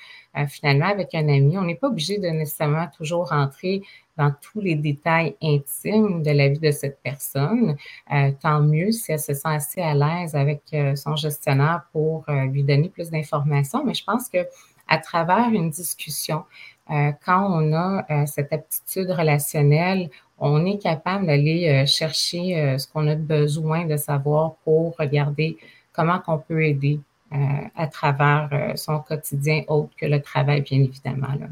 finalement 0.48 0.86
avec 0.86 1.14
un 1.14 1.28
ami. 1.28 1.56
On 1.58 1.62
n'est 1.62 1.74
pas 1.74 1.88
obligé 1.88 2.18
de 2.18 2.28
nécessairement 2.28 2.88
toujours 2.96 3.28
rentrer 3.28 3.82
dans 4.16 4.32
tous 4.40 4.60
les 4.60 4.74
détails 4.76 5.36
intimes 5.42 6.22
de 6.22 6.30
la 6.30 6.48
vie 6.48 6.58
de 6.58 6.70
cette 6.70 7.00
personne, 7.02 7.76
euh, 8.12 8.30
tant 8.40 8.60
mieux 8.60 8.92
si 8.92 9.12
elle 9.12 9.18
se 9.18 9.34
sent 9.34 9.48
assez 9.48 9.80
à 9.80 9.94
l'aise 9.94 10.34
avec 10.34 10.62
euh, 10.72 10.94
son 10.94 11.16
gestionnaire 11.16 11.84
pour 11.92 12.24
euh, 12.28 12.44
lui 12.44 12.62
donner 12.62 12.88
plus 12.88 13.10
d'informations. 13.10 13.84
Mais 13.84 13.94
je 13.94 14.04
pense 14.04 14.28
que 14.28 14.38
à 14.86 14.98
travers 14.98 15.48
une 15.48 15.70
discussion, 15.70 16.44
quand 16.86 17.48
on 17.50 17.72
a 17.72 18.26
cette 18.26 18.52
aptitude 18.52 19.10
relationnelle, 19.10 20.10
on 20.38 20.66
est 20.66 20.76
capable 20.76 21.24
d'aller 21.24 21.86
chercher 21.86 22.76
ce 22.76 22.86
qu'on 22.86 23.08
a 23.08 23.14
besoin 23.14 23.86
de 23.86 23.96
savoir 23.96 24.56
pour 24.62 24.94
regarder 24.98 25.56
comment 25.94 26.20
on 26.26 26.36
peut 26.36 26.62
aider 26.62 27.00
à 27.30 27.86
travers 27.88 28.72
son 28.76 29.00
quotidien 29.00 29.62
autre 29.68 29.90
que 29.96 30.06
le 30.06 30.20
travail, 30.20 30.62
bien 30.62 30.80
évidemment. 30.80 31.34
Là. 31.40 31.48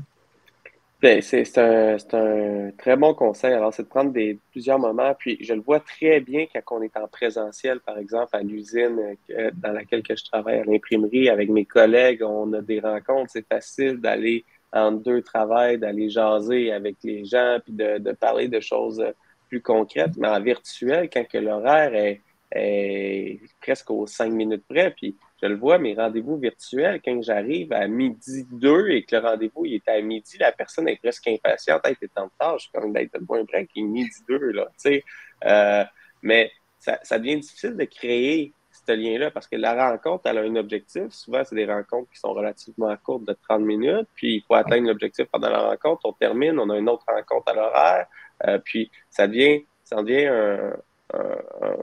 Ben, 1.02 1.20
c'est 1.20 1.58
un, 1.58 1.96
un, 2.12 2.70
très 2.78 2.96
bon 2.96 3.12
conseil. 3.12 3.52
Alors, 3.52 3.74
c'est 3.74 3.82
de 3.82 3.88
prendre 3.88 4.12
des, 4.12 4.38
plusieurs 4.52 4.78
moments. 4.78 5.12
Puis, 5.19 5.36
je 5.40 5.52
le 5.52 5.60
vois 5.60 5.80
très 5.80 6.20
bien 6.20 6.46
quand 6.46 6.78
on 6.78 6.82
est 6.82 6.96
en 6.96 7.08
présentiel, 7.08 7.80
par 7.80 7.98
exemple, 7.98 8.28
à 8.36 8.40
l'usine 8.40 9.16
euh, 9.30 9.50
dans 9.54 9.72
laquelle 9.72 10.04
que 10.04 10.14
je 10.14 10.24
travaille, 10.24 10.60
à 10.60 10.64
l'imprimerie, 10.64 11.28
avec 11.28 11.50
mes 11.50 11.64
collègues. 11.64 12.22
On 12.22 12.52
a 12.52 12.60
des 12.60 12.78
rencontres. 12.78 13.32
C'est 13.32 13.48
facile 13.48 13.96
d'aller 13.96 14.44
en 14.72 14.92
deux 14.92 15.22
travails, 15.22 15.76
d'aller 15.76 16.08
jaser 16.08 16.70
avec 16.70 16.98
les 17.02 17.25
gens, 17.25 17.58
puis 17.64 17.72
de, 17.72 17.98
de, 17.98 18.12
parler 18.12 18.46
de 18.46 18.60
choses 18.60 19.04
plus 19.48 19.60
concrètes. 19.60 20.16
Mais 20.16 20.28
en 20.28 20.40
virtuel, 20.40 21.10
quand 21.12 21.26
l'horaire 21.34 21.96
est, 21.96 22.20
est 22.52 23.40
presque 23.60 23.90
aux 23.90 24.06
cinq 24.06 24.32
minutes 24.32 24.64
près, 24.68 24.92
puis 24.92 25.16
je 25.42 25.48
le 25.48 25.56
vois, 25.56 25.78
mes 25.78 25.94
rendez-vous 25.94 26.36
virtuels, 26.36 27.00
quand 27.04 27.20
j'arrive 27.20 27.72
à 27.72 27.88
midi 27.88 28.46
2 28.52 28.90
et 28.90 29.02
que 29.02 29.16
le 29.16 29.22
rendez-vous 29.22 29.66
est 29.66 29.86
à 29.88 30.00
midi, 30.00 30.38
la 30.38 30.52
personne 30.52 30.86
est 30.88 30.96
presque 30.96 31.26
impatiente. 31.26 31.80
Elle 31.84 31.96
est 32.00 32.18
en 32.18 32.26
retard, 32.26 32.58
je 32.58 32.64
suis 32.64 32.72
comme 32.72 32.92
d'être 32.92 33.18
moins 33.28 33.42
break, 33.42 33.70
il 33.74 33.82
est 33.82 33.86
midi 33.86 34.22
2, 34.28 34.38
là, 34.52 34.66
tu 34.66 34.72
sais. 34.76 35.04
Euh, 35.44 35.84
mais 36.22 36.52
ça, 36.78 37.00
ça, 37.02 37.18
devient 37.18 37.40
difficile 37.40 37.76
de 37.76 37.84
créer 37.84 38.52
ce 38.87 38.92
lien-là 38.92 39.32
parce 39.32 39.49
que 39.49 39.56
la 39.56 39.90
rencontre, 39.90 40.26
elle 40.26 40.38
a 40.38 40.42
un 40.42 40.54
objectif. 40.54 41.11
Souvent, 41.11 41.42
c'est 41.44 41.56
des 41.56 41.66
rencontres 41.66 42.11
qui 42.12 42.20
sont 42.20 42.32
relativement 42.32 42.96
courtes 43.02 43.25
de 43.25 43.37
30 43.49 43.62
minutes, 43.62 44.08
puis 44.14 44.37
il 44.37 44.42
faut 44.42 44.54
atteindre 44.54 44.87
l'objectif 44.87 45.26
pendant 45.26 45.50
la 45.50 45.70
rencontre. 45.70 46.02
On 46.04 46.12
termine, 46.12 46.56
on 46.61 46.70
a 46.70 46.78
une 46.78 46.88
autre 46.88 47.04
rencontre 47.08 47.50
à 47.50 47.54
l'horaire, 47.54 48.06
euh, 48.46 48.58
puis 48.64 48.92
ça 49.11 49.26
devient, 49.26 49.64
ça 49.82 49.96
devient 49.96 50.26
un, 50.26 50.76
un, 51.14 51.76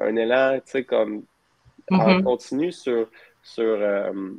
un 0.00 0.16
élan, 0.16 0.56
tu 0.64 0.70
sais, 0.70 0.84
comme 0.84 1.24
on 1.90 1.96
mm-hmm. 1.96 2.22
continue 2.22 2.72
sur, 2.72 3.08
euh, 3.58 4.30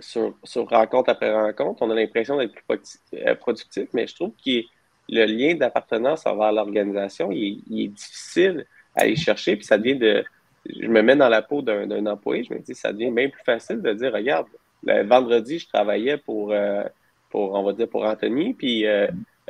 sur, 0.00 0.34
sur, 0.44 0.68
rencontre 0.68 1.10
après 1.10 1.32
rencontre. 1.32 1.82
On 1.82 1.90
a 1.90 1.94
l'impression 1.94 2.38
d'être 2.38 2.54
plus 2.54 2.98
euh, 3.14 3.34
productif, 3.34 3.88
mais 3.92 4.06
je 4.06 4.14
trouve 4.14 4.32
que 4.44 4.62
le 5.08 5.24
lien 5.24 5.54
d'appartenance 5.54 6.26
envers 6.26 6.52
l'organisation, 6.52 7.30
il, 7.30 7.62
est 7.70 7.88
difficile 7.88 8.66
à 8.94 9.02
aller 9.02 9.16
chercher, 9.16 9.56
puis 9.56 9.64
ça 9.64 9.78
devient 9.78 9.96
de. 9.96 10.24
Je 10.66 10.86
me 10.86 11.00
mets 11.02 11.16
dans 11.16 11.28
la 11.28 11.40
peau 11.40 11.62
d'un 11.62 12.06
employé, 12.06 12.44
je 12.44 12.52
me 12.52 12.58
dis, 12.58 12.74
ça 12.74 12.92
devient 12.92 13.10
bien 13.10 13.30
plus 13.30 13.42
facile 13.44 13.80
de 13.80 13.92
dire, 13.94 14.12
regarde, 14.12 14.48
le 14.82 15.02
vendredi, 15.06 15.58
je 15.58 15.66
travaillais 15.66 16.18
pour, 16.18 16.52
euh, 16.52 16.84
pour 17.30 17.54
on 17.54 17.62
va 17.62 17.72
dire, 17.72 17.88
pour 17.88 18.04
Anthony, 18.04 18.52
puis 18.52 18.84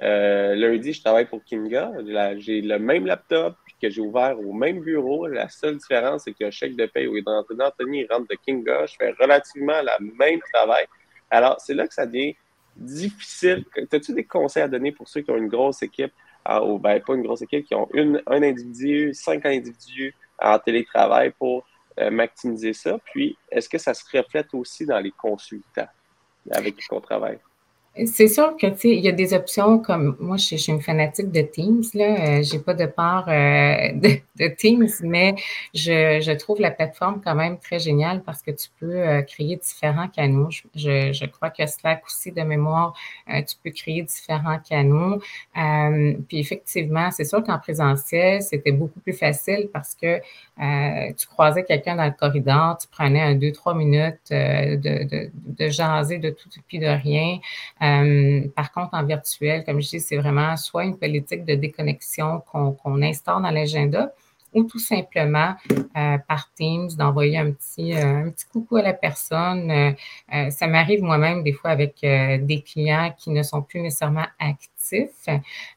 lundi, 0.00 0.92
je 0.92 1.00
travaille 1.02 1.26
pour 1.26 1.42
Kinga. 1.44 1.92
J'ai 2.38 2.60
le 2.60 2.78
même 2.78 3.06
laptop, 3.06 3.56
que 3.80 3.90
j'ai 3.90 4.00
ouvert 4.00 4.38
au 4.38 4.52
même 4.52 4.80
bureau. 4.80 5.26
La 5.26 5.48
seule 5.48 5.76
différence, 5.76 6.24
c'est 6.24 6.34
le 6.38 6.50
chèque 6.50 6.76
de 6.76 6.86
paye 6.86 7.06
où 7.06 7.16
il 7.16 7.24
Anthony 7.26 8.06
rentre 8.06 8.28
de 8.28 8.34
Kinga. 8.34 8.86
Je 8.86 8.96
fais 8.98 9.12
relativement 9.18 9.80
le 9.82 10.12
même 10.18 10.40
travail. 10.52 10.86
Alors, 11.30 11.60
c'est 11.60 11.74
là 11.74 11.86
que 11.86 11.94
ça 11.94 12.06
devient 12.06 12.34
difficile. 12.76 13.64
As-tu 13.92 14.12
des 14.14 14.24
conseils 14.24 14.62
à 14.62 14.68
donner 14.68 14.92
pour 14.92 15.08
ceux 15.08 15.20
qui 15.20 15.30
ont 15.30 15.36
une 15.36 15.48
grosse 15.48 15.82
équipe, 15.82 16.12
ah, 16.44 16.64
ou 16.64 16.78
ben, 16.78 17.00
pas 17.00 17.14
une 17.14 17.22
grosse 17.22 17.42
équipe, 17.42 17.66
qui 17.66 17.74
ont 17.74 17.88
un 17.94 18.42
individu, 18.42 19.12
cinq 19.14 19.44
individus 19.46 20.14
en 20.38 20.58
télétravail 20.58 21.32
pour 21.38 21.66
euh, 21.98 22.10
maximiser 22.10 22.72
ça? 22.72 22.98
Puis, 23.12 23.36
est-ce 23.50 23.68
que 23.68 23.78
ça 23.78 23.94
se 23.94 24.04
reflète 24.16 24.54
aussi 24.54 24.86
dans 24.86 25.00
les 25.00 25.10
consultants 25.10 25.88
avec 26.50 26.76
qui 26.76 26.86
on 26.90 27.00
travaille? 27.00 27.38
C'est 28.06 28.28
sûr 28.28 28.56
que, 28.56 28.66
tu 28.68 28.78
sais, 28.78 28.88
il 28.90 29.04
y 29.04 29.08
a 29.08 29.12
des 29.12 29.34
options 29.34 29.78
comme 29.78 30.16
moi, 30.20 30.36
je, 30.36 30.56
suis 30.56 30.72
une 30.72 30.80
fanatique 30.80 31.32
de 31.32 31.40
Teams, 31.40 31.82
là. 31.94 32.38
Euh, 32.38 32.42
j'ai 32.42 32.58
pas 32.60 32.74
de 32.74 32.86
part 32.86 33.28
euh, 33.28 33.92
de 34.36 34.48
Teams, 34.56 34.88
mais 35.02 35.34
je, 35.74 36.32
trouve 36.36 36.60
la 36.60 36.70
plateforme 36.70 37.20
quand 37.24 37.34
même 37.34 37.58
très 37.58 37.80
géniale 37.80 38.22
parce 38.22 38.42
que 38.42 38.52
tu 38.52 38.68
peux 38.78 39.00
euh, 39.00 39.22
créer 39.22 39.56
différents 39.56 40.08
canaux. 40.08 40.48
Je, 40.74 41.26
crois 41.26 41.50
que 41.50 41.66
Slack 41.66 42.04
aussi, 42.06 42.30
de 42.30 42.42
mémoire, 42.42 42.94
euh, 43.30 43.42
tu 43.42 43.56
peux 43.62 43.70
créer 43.70 44.02
différents 44.02 44.58
canaux. 44.58 45.20
Puis 46.28 46.38
effectivement, 46.38 47.10
c'est 47.10 47.24
sûr 47.24 47.42
qu'en 47.42 47.58
présentiel, 47.58 48.42
c'était 48.42 48.72
beaucoup 48.72 49.00
plus 49.00 49.12
facile 49.12 49.68
parce 49.72 49.96
que 49.96 50.20
tu 51.12 51.26
croisais 51.26 51.64
quelqu'un 51.64 51.96
dans 51.96 52.04
le 52.04 52.12
corridor, 52.12 52.78
tu 52.78 52.86
prenais 52.88 53.20
un 53.20 53.34
deux, 53.34 53.52
trois 53.52 53.74
minutes 53.74 54.30
de, 54.30 54.76
de, 54.76 55.30
de, 55.34 55.68
jaser 55.68 56.18
de 56.18 56.30
tout 56.30 56.48
et 56.56 56.62
puis 56.66 56.78
de 56.78 56.86
rien. 56.86 57.38
Par 58.54 58.72
contre, 58.72 58.94
en 58.94 59.04
virtuel, 59.04 59.64
comme 59.64 59.80
je 59.80 59.88
dis, 59.88 60.00
c'est 60.00 60.16
vraiment 60.16 60.56
soit 60.56 60.84
une 60.84 60.98
politique 60.98 61.44
de 61.44 61.54
déconnexion 61.54 62.42
qu'on 62.50 63.02
instaure 63.02 63.40
dans 63.40 63.50
l'agenda, 63.50 64.12
ou 64.54 64.64
tout 64.64 64.78
simplement 64.78 65.54
euh, 65.70 66.18
par 66.26 66.50
Teams 66.54 66.88
d'envoyer 66.96 67.38
un 67.38 67.52
petit, 67.52 67.94
euh, 67.94 68.26
un 68.26 68.30
petit 68.30 68.46
coucou 68.46 68.76
à 68.76 68.82
la 68.82 68.94
personne. 68.94 69.70
Euh, 69.70 70.50
ça 70.50 70.66
m'arrive 70.66 71.02
moi-même 71.02 71.42
des 71.42 71.52
fois 71.52 71.70
avec 71.70 72.00
des 72.00 72.62
clients 72.62 73.14
qui 73.16 73.30
ne 73.30 73.42
sont 73.42 73.62
plus 73.62 73.80
nécessairement 73.80 74.26
actifs, 74.38 75.28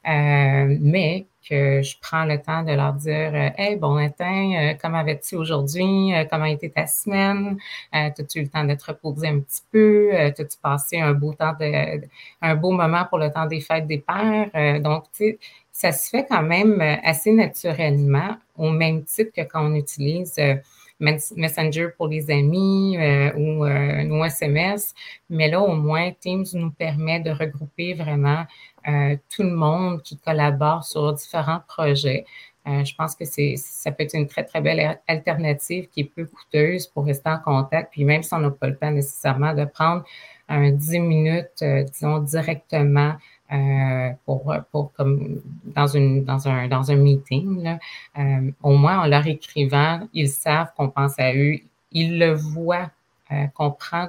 mais 0.04 1.26
que 1.48 1.82
je 1.82 1.96
prends 2.00 2.24
le 2.24 2.40
temps 2.40 2.62
de 2.62 2.72
leur 2.72 2.92
dire 2.94 3.52
Hey, 3.56 3.76
bon 3.76 3.94
matin, 3.94 4.74
comment 4.80 5.04
vas-tu 5.04 5.36
aujourd'hui? 5.36 6.12
comment 6.30 6.44
a 6.44 6.50
été 6.50 6.70
ta 6.70 6.86
semaine? 6.86 7.58
As-tu 7.92 8.40
eu 8.40 8.42
le 8.42 8.48
temps 8.48 8.64
de 8.64 8.74
te 8.74 8.84
reposer 8.86 9.28
un 9.28 9.40
petit 9.40 9.62
peu? 9.70 10.14
As-tu 10.14 10.44
passé 10.62 11.00
un 11.00 11.12
beau 11.12 11.32
temps 11.34 11.54
de, 11.58 12.02
un 12.40 12.54
beau 12.54 12.72
moment 12.72 13.04
pour 13.06 13.18
le 13.18 13.30
temps 13.30 13.46
des 13.46 13.60
fêtes 13.60 13.86
des 13.86 13.98
pères? 13.98 14.80
donc, 14.80 15.04
tu 15.12 15.24
sais, 15.24 15.38
ça 15.72 15.90
se 15.90 16.10
fait 16.10 16.26
quand 16.28 16.42
même 16.42 16.80
euh, 16.80 16.96
assez 17.02 17.32
naturellement, 17.32 18.36
au 18.56 18.70
même 18.70 19.04
titre 19.04 19.32
que 19.34 19.40
quand 19.40 19.64
on 19.64 19.74
utilise 19.74 20.34
euh, 20.38 20.54
Messenger 21.02 21.88
pour 21.96 22.08
les 22.08 22.30
amis 22.30 22.96
euh, 22.96 23.32
ou 23.34 23.66
nos 24.04 24.24
SMS. 24.24 24.94
Mais 25.28 25.48
là, 25.48 25.60
au 25.60 25.74
moins, 25.74 26.12
Teams 26.12 26.44
nous 26.54 26.70
permet 26.70 27.20
de 27.20 27.30
regrouper 27.30 27.94
vraiment 27.94 28.44
tout 28.84 29.42
le 29.44 29.54
monde 29.54 30.02
qui 30.02 30.18
collabore 30.18 30.82
sur 30.82 31.12
différents 31.12 31.60
projets. 31.68 32.24
je 32.66 32.94
pense 32.96 33.14
que 33.14 33.24
c'est, 33.24 33.54
ça 33.56 33.92
peut 33.92 34.02
être 34.02 34.14
une 34.14 34.26
très, 34.26 34.42
très 34.42 34.60
belle 34.60 34.98
alternative 35.06 35.88
qui 35.88 36.00
est 36.00 36.04
peu 36.04 36.24
coûteuse 36.24 36.88
pour 36.88 37.04
rester 37.04 37.30
en 37.30 37.38
contact. 37.38 37.92
Puis 37.92 38.04
même 38.04 38.24
si 38.24 38.34
on 38.34 38.40
n'a 38.40 38.50
pas 38.50 38.66
le 38.66 38.76
temps 38.76 38.90
nécessairement 38.90 39.54
de 39.54 39.64
prendre 39.64 40.02
un 40.48 40.72
10 40.72 40.98
minutes, 40.98 41.62
disons, 41.92 42.18
directement 42.18 43.14
euh, 43.52 44.10
pour, 44.24 44.92
comme 44.96 45.42
dans, 45.64 45.86
une, 45.86 46.24
dans, 46.24 46.48
un, 46.48 46.68
dans 46.68 46.90
un 46.90 46.96
meeting. 46.96 47.76
Euh, 48.18 48.50
au 48.62 48.72
moins, 48.72 49.00
en 49.00 49.06
leur 49.06 49.26
écrivant, 49.26 50.08
ils 50.14 50.28
savent 50.28 50.72
qu'on 50.76 50.88
pense 50.88 51.18
à 51.18 51.34
eux, 51.34 51.58
ils 51.90 52.18
le 52.18 52.32
voient, 52.32 52.90
euh, 53.30 53.46
qu'on 53.54 53.70
prend 53.70 54.08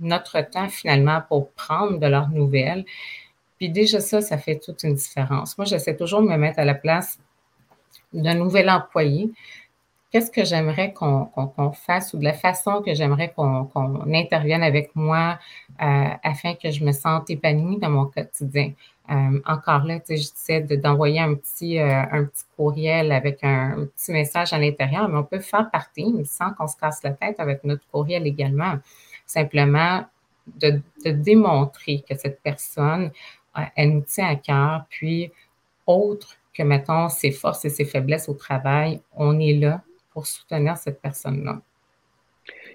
notre 0.00 0.40
temps 0.42 0.68
finalement 0.68 1.22
pour 1.28 1.50
prendre 1.52 1.98
de 1.98 2.06
leurs 2.06 2.28
nouvelles. 2.28 2.84
Puis 3.58 3.68
déjà 3.68 4.00
ça, 4.00 4.20
ça 4.20 4.38
fait 4.38 4.58
toute 4.58 4.82
une 4.84 4.94
différence. 4.94 5.58
Moi, 5.58 5.64
j'essaie 5.64 5.96
toujours 5.96 6.22
de 6.22 6.28
me 6.28 6.36
mettre 6.36 6.58
à 6.60 6.64
la 6.64 6.74
place 6.74 7.18
d'un 8.12 8.34
nouvel 8.34 8.70
employé 8.70 9.30
qu'est-ce 10.14 10.30
que 10.30 10.44
j'aimerais 10.44 10.92
qu'on 10.92 11.72
fasse 11.72 12.14
ou 12.14 12.18
de 12.18 12.24
la 12.24 12.34
façon 12.34 12.82
que 12.82 12.94
j'aimerais 12.94 13.32
qu'on 13.32 13.68
intervienne 14.14 14.62
avec 14.62 14.94
moi 14.94 15.40
euh, 15.82 16.08
afin 16.22 16.54
que 16.54 16.70
je 16.70 16.84
me 16.84 16.92
sente 16.92 17.30
épanouie 17.30 17.78
dans 17.78 17.90
mon 17.90 18.06
quotidien. 18.06 18.74
Euh, 19.10 19.40
encore 19.44 19.82
là, 19.82 19.98
je 20.08 20.14
disais 20.14 20.60
d'envoyer 20.60 21.18
un 21.18 21.34
petit 21.34 21.80
euh, 21.80 22.04
un 22.12 22.26
petit 22.26 22.44
courriel 22.56 23.10
avec 23.10 23.42
un, 23.42 23.86
petit 23.86 24.12
message 24.12 24.52
à 24.52 24.58
l'intérieur, 24.60 25.08
mais 25.08 25.18
on 25.18 25.24
peut 25.24 25.40
faire 25.40 25.68
partie 25.72 26.14
sans 26.24 26.52
qu'on 26.52 26.68
se 26.68 26.76
casse 26.76 27.02
la 27.02 27.10
tête 27.10 27.40
avec 27.40 27.64
notre 27.64 27.84
courriel 27.88 28.24
également. 28.24 28.76
Simplement 29.26 30.04
de, 30.46 30.80
de 31.04 31.10
démontrer 31.10 32.04
que 32.08 32.16
cette 32.16 32.40
personne, 32.40 33.10
elle 33.74 33.94
nous 33.94 34.02
tient 34.02 34.28
à 34.28 34.36
cœur, 34.36 34.84
puis 34.88 35.32
autre 35.88 36.36
que, 36.56 36.62
mettons, 36.62 37.08
ses 37.08 37.32
forces 37.32 37.64
et 37.64 37.70
ses 37.70 37.84
faiblesses 37.84 38.28
au 38.28 38.34
travail, 38.34 39.00
on 39.16 39.40
est 39.40 39.54
là 39.54 39.82
pour 40.14 40.26
soutenir 40.26 40.78
cette 40.78 41.02
personne-là. 41.02 41.60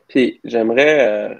Puis 0.07 0.39
j'aimerais 0.43 1.07
euh, 1.07 1.35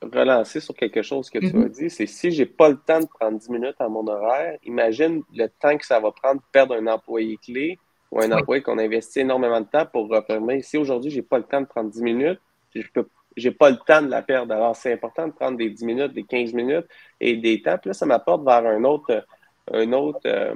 relancer 0.00 0.60
sur 0.60 0.74
quelque 0.74 1.02
chose 1.02 1.30
que 1.30 1.38
tu 1.38 1.46
mm-hmm. 1.46 1.64
as 1.64 1.68
dit, 1.68 1.90
c'est 1.90 2.06
si 2.06 2.32
j'ai 2.32 2.46
pas 2.46 2.68
le 2.68 2.76
temps 2.76 3.00
de 3.00 3.06
prendre 3.06 3.38
10 3.38 3.50
minutes 3.50 3.76
à 3.78 3.88
mon 3.88 4.06
horaire, 4.06 4.58
imagine 4.64 5.22
le 5.34 5.46
temps 5.46 5.76
que 5.76 5.86
ça 5.86 6.00
va 6.00 6.10
prendre 6.10 6.40
de 6.40 6.46
perdre 6.50 6.74
un 6.74 6.86
employé 6.86 7.36
clé 7.36 7.78
ou 8.10 8.20
un 8.20 8.32
employé 8.32 8.62
qu'on 8.62 8.78
investit 8.78 9.20
énormément 9.20 9.60
de 9.60 9.66
temps 9.66 9.86
pour 9.86 10.08
refermer. 10.08 10.62
Si 10.62 10.76
aujourd'hui, 10.76 11.10
j'ai 11.10 11.22
pas 11.22 11.38
le 11.38 11.44
temps 11.44 11.60
de 11.60 11.66
prendre 11.66 11.90
10 11.90 12.02
minutes, 12.02 12.40
je 12.74 12.88
peux 12.92 13.06
j'ai 13.36 13.50
pas 13.50 13.70
le 13.70 13.78
temps 13.78 14.02
de 14.02 14.08
la 14.08 14.22
perdre. 14.22 14.54
Alors, 14.54 14.76
c'est 14.76 14.92
important 14.92 15.26
de 15.26 15.32
prendre 15.32 15.56
des 15.56 15.70
10 15.70 15.84
minutes, 15.84 16.12
des 16.12 16.24
15 16.24 16.52
minutes 16.52 16.86
et 17.20 17.36
des 17.36 17.62
temps. 17.62 17.78
Puis 17.78 17.88
là, 17.88 17.94
ça 17.94 18.06
m'apporte 18.06 18.44
vers 18.44 18.66
un 18.66 18.84
autre, 18.84 19.24
un 19.72 19.92
autre, 19.92 20.20
euh, 20.26 20.54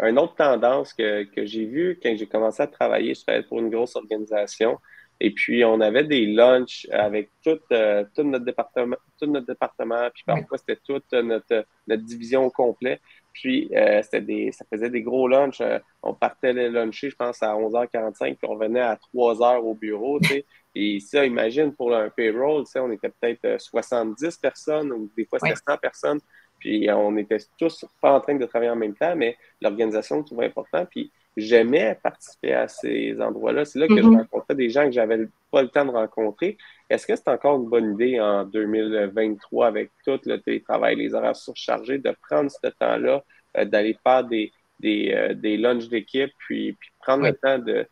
une 0.00 0.18
autre 0.18 0.34
tendance 0.34 0.92
que, 0.92 1.24
que 1.24 1.46
j'ai 1.46 1.64
vue 1.64 1.98
quand 2.02 2.14
j'ai 2.16 2.26
commencé 2.26 2.62
à 2.62 2.66
travailler, 2.66 3.14
je 3.14 3.22
travaillais 3.22 3.46
pour 3.46 3.58
une 3.60 3.70
grosse 3.70 3.96
organisation. 3.96 4.78
Et 5.18 5.30
puis, 5.30 5.64
on 5.64 5.80
avait 5.80 6.04
des 6.04 6.26
lunchs 6.26 6.86
avec 6.90 7.30
tout, 7.42 7.58
euh, 7.72 8.04
tout, 8.14 8.22
notre, 8.22 8.44
département, 8.44 8.96
tout 9.18 9.26
notre 9.26 9.46
département, 9.46 10.10
puis 10.12 10.22
parfois, 10.26 10.58
c'était 10.58 10.78
toute 10.84 11.10
notre, 11.12 11.64
notre 11.86 12.02
division 12.02 12.44
au 12.44 12.50
complet. 12.50 13.00
Puis, 13.32 13.70
euh, 13.74 14.02
c'était 14.02 14.20
des, 14.20 14.52
ça 14.52 14.66
faisait 14.70 14.90
des 14.90 15.02
gros 15.02 15.26
lunchs. 15.26 15.60
Euh, 15.62 15.78
on 16.02 16.12
partait 16.12 16.52
les 16.52 16.68
luncher, 16.68 17.10
je 17.10 17.16
pense, 17.16 17.42
à 17.42 17.54
11h45, 17.54 18.36
puis 18.36 18.48
on 18.48 18.56
venait 18.56 18.80
à 18.80 18.98
3h 19.14 19.58
au 19.60 19.74
bureau, 19.74 20.20
tu 20.20 20.28
sais. 20.28 20.44
Et 20.74 21.00
ça, 21.00 21.24
imagine, 21.24 21.74
pour 21.74 21.94
un 21.94 22.10
payroll, 22.10 22.64
tu 22.64 22.72
sais, 22.72 22.80
on 22.80 22.90
était 22.90 23.08
peut-être 23.08 23.58
70 23.58 24.36
personnes, 24.36 24.92
ou 24.92 25.10
des 25.16 25.24
fois, 25.24 25.38
c'était 25.38 25.56
100 25.66 25.78
personnes. 25.78 26.20
Puis 26.58 26.88
on 26.90 27.16
était 27.16 27.38
tous 27.58 27.84
pas 28.00 28.12
en 28.12 28.20
train 28.20 28.34
de 28.34 28.44
travailler 28.46 28.70
en 28.70 28.76
même 28.76 28.94
temps, 28.94 29.14
mais 29.16 29.36
l'organisation 29.60 30.20
est 30.20 30.24
toujours 30.24 30.42
important. 30.42 30.86
Puis 30.90 31.10
j'aimais 31.36 31.98
participer 32.02 32.54
à 32.54 32.68
ces 32.68 33.20
endroits-là. 33.20 33.64
C'est 33.64 33.78
là 33.78 33.88
que 33.88 33.96
je 33.96 34.02
mm-hmm. 34.02 34.18
rencontrais 34.18 34.54
des 34.54 34.70
gens 34.70 34.84
que 34.84 34.92
j'avais 34.92 35.26
pas 35.50 35.62
le 35.62 35.68
temps 35.68 35.84
de 35.84 35.90
rencontrer. 35.90 36.56
Est-ce 36.88 37.06
que 37.06 37.14
c'est 37.14 37.28
encore 37.28 37.60
une 37.60 37.68
bonne 37.68 37.94
idée 37.94 38.20
en 38.20 38.44
2023 38.44 39.66
avec 39.66 39.90
tout 40.04 40.18
le 40.24 40.38
télétravail, 40.38 40.96
les 40.96 41.14
horaires 41.14 41.36
surchargés, 41.36 41.98
de 41.98 42.14
prendre 42.28 42.50
ce 42.50 42.68
temps-là, 42.68 43.22
euh, 43.58 43.64
d'aller 43.64 43.98
faire 44.02 44.24
des, 44.24 44.52
des, 44.80 45.12
euh, 45.14 45.34
des 45.34 45.56
lunchs 45.56 45.88
d'équipe, 45.88 46.32
puis, 46.38 46.72
puis, 46.72 46.90
prendre 47.00 47.24
le 47.24 47.34
temps 47.34 47.58
de, 47.58 47.86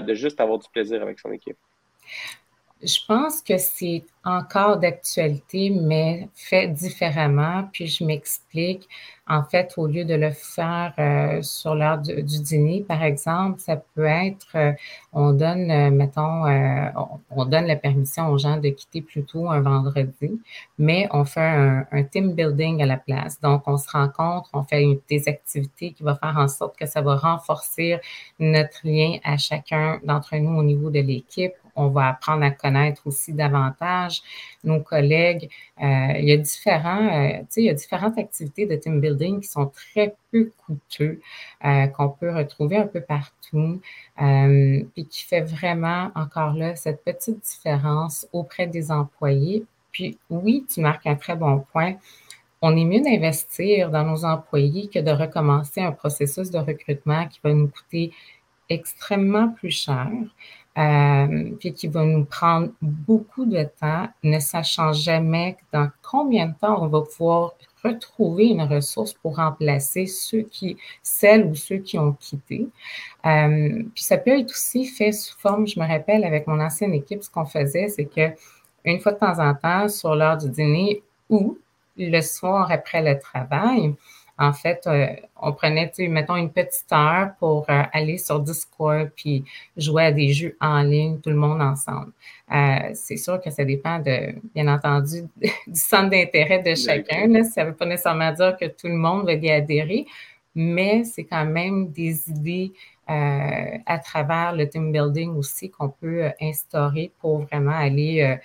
de 0.00 0.14
juste 0.14 0.40
avoir 0.40 0.58
du 0.58 0.68
plaisir 0.72 1.00
avec 1.02 1.18
son 1.18 1.32
équipe? 1.32 1.56
Je 2.82 2.98
pense 3.06 3.42
que 3.42 3.58
c'est 3.58 4.04
encore 4.24 4.78
d'actualité, 4.78 5.70
mais 5.70 6.28
fait 6.34 6.68
différemment. 6.68 7.68
Puis 7.72 7.86
je 7.86 8.04
m'explique. 8.04 8.88
En 9.26 9.44
fait, 9.44 9.74
au 9.76 9.86
lieu 9.86 10.04
de 10.04 10.14
le 10.14 10.30
faire 10.30 10.92
euh, 10.98 11.40
sur 11.42 11.74
l'heure 11.74 11.98
du, 11.98 12.22
dîner, 12.22 12.84
par 12.86 13.02
exemple, 13.02 13.60
ça 13.60 13.76
peut 13.76 14.04
être, 14.04 14.48
euh, 14.56 14.72
on 15.12 15.32
donne, 15.32 15.70
euh, 15.70 15.90
mettons, 15.90 16.44
on, 17.30 17.44
donne 17.44 17.66
la 17.66 17.76
permission 17.76 18.28
aux 18.28 18.38
gens 18.38 18.56
de 18.56 18.70
quitter 18.70 19.02
plus 19.02 19.24
tôt 19.24 19.48
un 19.48 19.60
vendredi, 19.60 20.40
mais 20.78 21.06
on 21.12 21.24
fait 21.24 21.40
un, 21.40 21.86
un, 21.92 22.02
team 22.02 22.32
building 22.34 22.82
à 22.82 22.86
la 22.86 22.96
place. 22.96 23.40
Donc, 23.40 23.62
on 23.66 23.76
se 23.76 23.88
rencontre, 23.90 24.50
on 24.52 24.64
fait 24.64 25.00
des 25.08 25.28
activités 25.28 25.92
qui 25.92 26.02
vont 26.02 26.16
faire 26.16 26.36
en 26.36 26.48
sorte 26.48 26.76
que 26.76 26.86
ça 26.86 27.00
va 27.00 27.16
renforcer 27.16 27.98
notre 28.40 28.80
lien 28.84 29.18
à 29.22 29.36
chacun 29.36 30.00
d'entre 30.02 30.36
nous 30.36 30.58
au 30.58 30.62
niveau 30.64 30.90
de 30.90 31.00
l'équipe 31.00 31.54
on 31.76 31.88
va 31.88 32.08
apprendre 32.08 32.44
à 32.44 32.50
connaître 32.50 33.06
aussi 33.06 33.32
davantage 33.32 34.22
nos 34.64 34.80
collègues. 34.80 35.48
Euh, 35.82 36.12
il, 36.18 36.24
y 36.24 36.32
a 36.32 36.36
différents, 36.36 37.06
euh, 37.06 37.42
il 37.56 37.64
y 37.64 37.70
a 37.70 37.74
différentes 37.74 38.18
activités 38.18 38.66
de 38.66 38.76
team 38.76 39.00
building 39.00 39.40
qui 39.40 39.48
sont 39.48 39.66
très 39.66 40.14
peu 40.30 40.50
coûteux, 40.64 41.20
euh, 41.64 41.86
qu'on 41.88 42.08
peut 42.08 42.34
retrouver 42.34 42.76
un 42.76 42.86
peu 42.86 43.00
partout, 43.00 43.80
et 44.20 45.04
qui 45.08 45.24
fait 45.24 45.40
vraiment, 45.40 46.10
encore 46.14 46.52
là, 46.52 46.76
cette 46.76 47.02
petite 47.04 47.40
différence 47.40 48.26
auprès 48.32 48.66
des 48.66 48.90
employés. 48.90 49.64
Puis 49.92 50.18
oui, 50.28 50.66
tu 50.72 50.80
marques 50.80 51.06
un 51.06 51.14
très 51.14 51.36
bon 51.36 51.64
point 51.72 51.96
on 52.62 52.76
est 52.76 52.84
mieux 52.84 53.00
d'investir 53.00 53.90
dans 53.90 54.04
nos 54.04 54.24
employés 54.24 54.88
que 54.88 54.98
de 54.98 55.10
recommencer 55.10 55.80
un 55.80 55.92
processus 55.92 56.50
de 56.50 56.58
recrutement 56.58 57.26
qui 57.26 57.40
va 57.42 57.54
nous 57.54 57.68
coûter 57.68 58.12
extrêmement 58.70 59.48
plus 59.50 59.70
cher 59.70 60.08
euh, 60.78 61.50
puis 61.58 61.74
qui 61.74 61.88
va 61.88 62.04
nous 62.04 62.24
prendre 62.24 62.70
beaucoup 62.80 63.44
de 63.44 63.64
temps, 63.80 64.08
ne 64.22 64.38
sachant 64.38 64.92
jamais 64.92 65.56
dans 65.72 65.90
combien 66.02 66.46
de 66.46 66.54
temps 66.54 66.82
on 66.82 66.86
va 66.86 67.02
pouvoir 67.02 67.54
retrouver 67.82 68.46
une 68.48 68.62
ressource 68.62 69.12
pour 69.14 69.36
remplacer 69.36 70.06
ceux 70.06 70.42
qui, 70.42 70.76
celles 71.02 71.46
ou 71.46 71.54
ceux 71.54 71.78
qui 71.78 71.98
ont 71.98 72.12
quitté. 72.12 72.68
Euh, 73.26 73.82
puis 73.94 74.04
ça 74.04 74.16
peut 74.16 74.38
être 74.38 74.50
aussi 74.50 74.84
fait 74.86 75.12
sous 75.12 75.36
forme, 75.38 75.66
je 75.66 75.80
me 75.80 75.86
rappelle 75.86 76.24
avec 76.24 76.46
mon 76.46 76.60
ancienne 76.60 76.94
équipe, 76.94 77.22
ce 77.22 77.30
qu'on 77.30 77.46
faisait, 77.46 77.88
c'est 77.88 78.04
que 78.04 78.30
une 78.84 79.00
fois 79.00 79.12
de 79.12 79.18
temps 79.18 79.38
en 79.38 79.54
temps, 79.54 79.88
sur 79.88 80.14
l'heure 80.14 80.38
du 80.38 80.48
dîner 80.48 81.02
ou 81.28 81.58
le 81.96 82.20
soir 82.20 82.70
après 82.70 83.02
le 83.02 83.18
travail, 83.18 83.94
En 84.40 84.54
fait, 84.54 84.86
euh, 84.86 85.06
on 85.36 85.52
prenait, 85.52 85.92
mettons, 86.08 86.34
une 86.34 86.50
petite 86.50 86.90
heure 86.92 87.32
pour 87.38 87.68
euh, 87.68 87.82
aller 87.92 88.16
sur 88.16 88.40
Discord 88.40 89.10
puis 89.14 89.44
jouer 89.76 90.04
à 90.04 90.12
des 90.12 90.32
jeux 90.32 90.56
en 90.62 90.80
ligne, 90.80 91.20
tout 91.20 91.28
le 91.28 91.36
monde 91.36 91.60
ensemble. 91.60 92.12
Euh, 92.50 92.90
c'est 92.94 93.18
sûr 93.18 93.38
que 93.38 93.50
ça 93.50 93.66
dépend 93.66 93.98
de, 93.98 94.34
bien 94.54 94.66
entendu, 94.68 95.24
du 95.42 95.78
centre 95.78 96.08
d'intérêt 96.08 96.62
de 96.62 96.74
chacun. 96.74 97.44
Ça 97.44 97.64
ne 97.64 97.68
veut 97.68 97.76
pas 97.76 97.84
nécessairement 97.84 98.32
dire 98.32 98.56
que 98.58 98.64
tout 98.64 98.86
le 98.86 98.94
monde 98.94 99.26
va 99.26 99.34
y 99.34 99.50
adhérer, 99.50 100.06
mais 100.54 101.04
c'est 101.04 101.24
quand 101.24 101.44
même 101.44 101.90
des 101.90 102.30
idées 102.30 102.72
à 103.06 103.98
travers 103.98 104.54
le 104.54 104.68
team 104.68 104.92
building 104.92 105.34
aussi 105.34 105.68
qu'on 105.68 105.88
peut 105.88 106.30
instaurer 106.40 107.10
pour 107.18 107.40
vraiment 107.40 107.72
aller, 107.72 108.38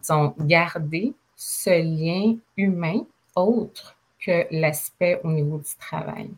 disons, 0.00 0.34
garder 0.40 1.12
ce 1.36 1.70
lien 1.70 2.34
humain 2.56 3.02
autre 3.36 3.93
que 4.24 4.46
l'aspect 4.50 5.20
au 5.24 5.30
niveau 5.30 5.58
du 5.58 5.76
travail? 5.78 6.30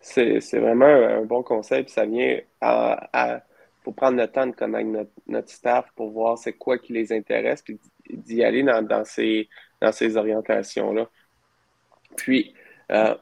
C'est 0.00 0.58
vraiment 0.58 0.86
un 0.86 1.24
bon 1.24 1.42
conseil, 1.42 1.84
ça 1.88 2.06
vient 2.06 2.40
à, 2.60 3.42
faut 3.82 3.92
prendre 3.92 4.18
le 4.18 4.26
temps 4.26 4.46
de 4.46 4.52
connaître 4.52 5.08
notre, 5.26 5.48
staff 5.50 5.86
pour 5.94 6.10
voir 6.10 6.38
c'est 6.38 6.54
quoi 6.54 6.78
qui 6.78 6.92
les 6.92 7.12
intéresse, 7.12 7.62
puis 7.62 7.78
d'y 8.10 8.42
aller 8.42 8.62
dans, 8.62 9.04
ces, 9.04 9.48
dans 9.80 9.92
ces 9.92 10.16
orientations-là. 10.16 11.08
Puis, 12.16 12.54
euh, 12.90 13.14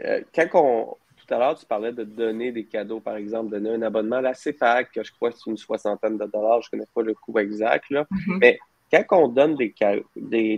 euh, 0.00 0.22
quand 0.34 0.46
on, 0.54 0.96
tout 1.26 1.34
à 1.34 1.38
l'heure, 1.38 1.58
tu 1.58 1.66
parlais 1.66 1.92
de 1.92 2.04
donner 2.04 2.52
des 2.52 2.64
cadeaux, 2.64 3.00
par 3.00 3.16
exemple, 3.16 3.50
donner 3.50 3.70
un 3.70 3.82
abonnement 3.82 4.16
à 4.16 4.22
la 4.22 4.34
CFAC, 4.34 4.92
que 4.92 5.02
je 5.02 5.12
crois 5.12 5.30
que 5.30 5.36
c'est 5.38 5.50
une 5.50 5.56
soixantaine 5.56 6.18
de 6.18 6.26
dollars, 6.26 6.62
je 6.62 6.68
ne 6.68 6.70
connais 6.70 6.88
pas 6.94 7.02
le 7.02 7.14
coût 7.14 7.38
exact, 7.38 7.90
là, 7.90 8.04
mm-hmm. 8.10 8.38
mais 8.40 8.58
quand 9.02 9.24
on 9.24 9.28
donne 9.28 9.56
des, 9.56 9.74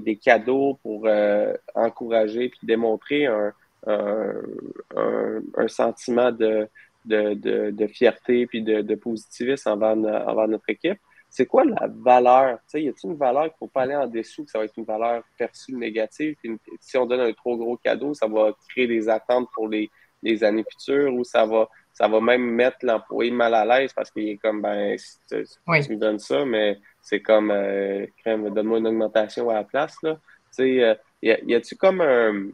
des, 0.01 0.17
cadeaux 0.17 0.79
pour 0.83 1.07
euh, 1.07 1.55
encourager 1.75 2.49
puis 2.49 2.61
démontrer 2.63 3.27
un, 3.27 3.53
un, 3.87 5.69
sentiment 5.69 6.33
de, 6.33 6.69
de, 7.05 7.71
de, 7.71 7.87
fierté 7.87 8.47
puis 8.47 8.63
de, 8.63 8.95
positivisme 8.95 9.71
envers, 9.71 9.97
envers, 10.29 10.49
notre 10.49 10.69
équipe, 10.69 10.99
c'est 11.29 11.47
quoi 11.47 11.65
la 11.65 11.89
valeur? 11.89 12.59
y 12.75 12.89
a-t-il 12.89 13.11
une 13.11 13.17
valeur 13.17 13.45
qu'il 13.45 13.53
ne 13.53 13.59
faut 13.59 13.69
pas 13.69 13.83
aller 13.83 13.97
en 13.97 14.07
dessous, 14.07 14.45
que 14.45 14.51
ça 14.51 14.59
va 14.59 14.65
être 14.65 14.77
une 14.77 14.85
valeur 14.85 15.23
perçue 15.39 15.75
négative? 15.75 16.37
si 16.81 16.97
on 16.97 17.07
donne 17.07 17.21
un 17.21 17.33
trop 17.33 17.57
gros 17.57 17.77
cadeau, 17.77 18.15
ça 18.15 18.27
va 18.27 18.53
créer 18.69 18.87
des 18.87 19.09
attentes 19.09 19.49
pour 19.55 19.69
les, 19.69 19.91
les 20.23 20.45
années 20.45 20.65
futures 20.69 21.13
ou 21.15 21.25
ça 21.25 21.45
va, 21.47 21.69
ça 21.97 22.09
va 22.09 22.21
même 22.21 22.43
mettre 22.43 22.77
l'employé 22.83 23.31
mal 23.31 23.55
à 23.55 23.65
l'aise 23.65 23.91
parce 23.95 24.11
qu'il 24.11 24.29
est 24.29 24.37
comme, 24.37 24.61
ben, 24.61 24.97
tu, 25.31 25.37
me 25.37 25.97
donnes 25.97 26.19
ça, 26.19 26.45
mais 26.45 26.79
c'est 27.01 27.23
comme, 27.23 27.51
euh, 27.51 28.07
donne-moi 28.27 28.81
une 28.81 28.89
augmentation 28.89 29.49
à 29.49 29.55
la 29.55 29.65
place. 29.65 29.97
Là. 30.03 30.13
Tu 30.15 30.19
sais, 30.51 30.83
euh, 30.85 30.95
y 31.23 31.55
a-tu 31.55 31.75
comme 31.75 32.03
un, 32.03 32.51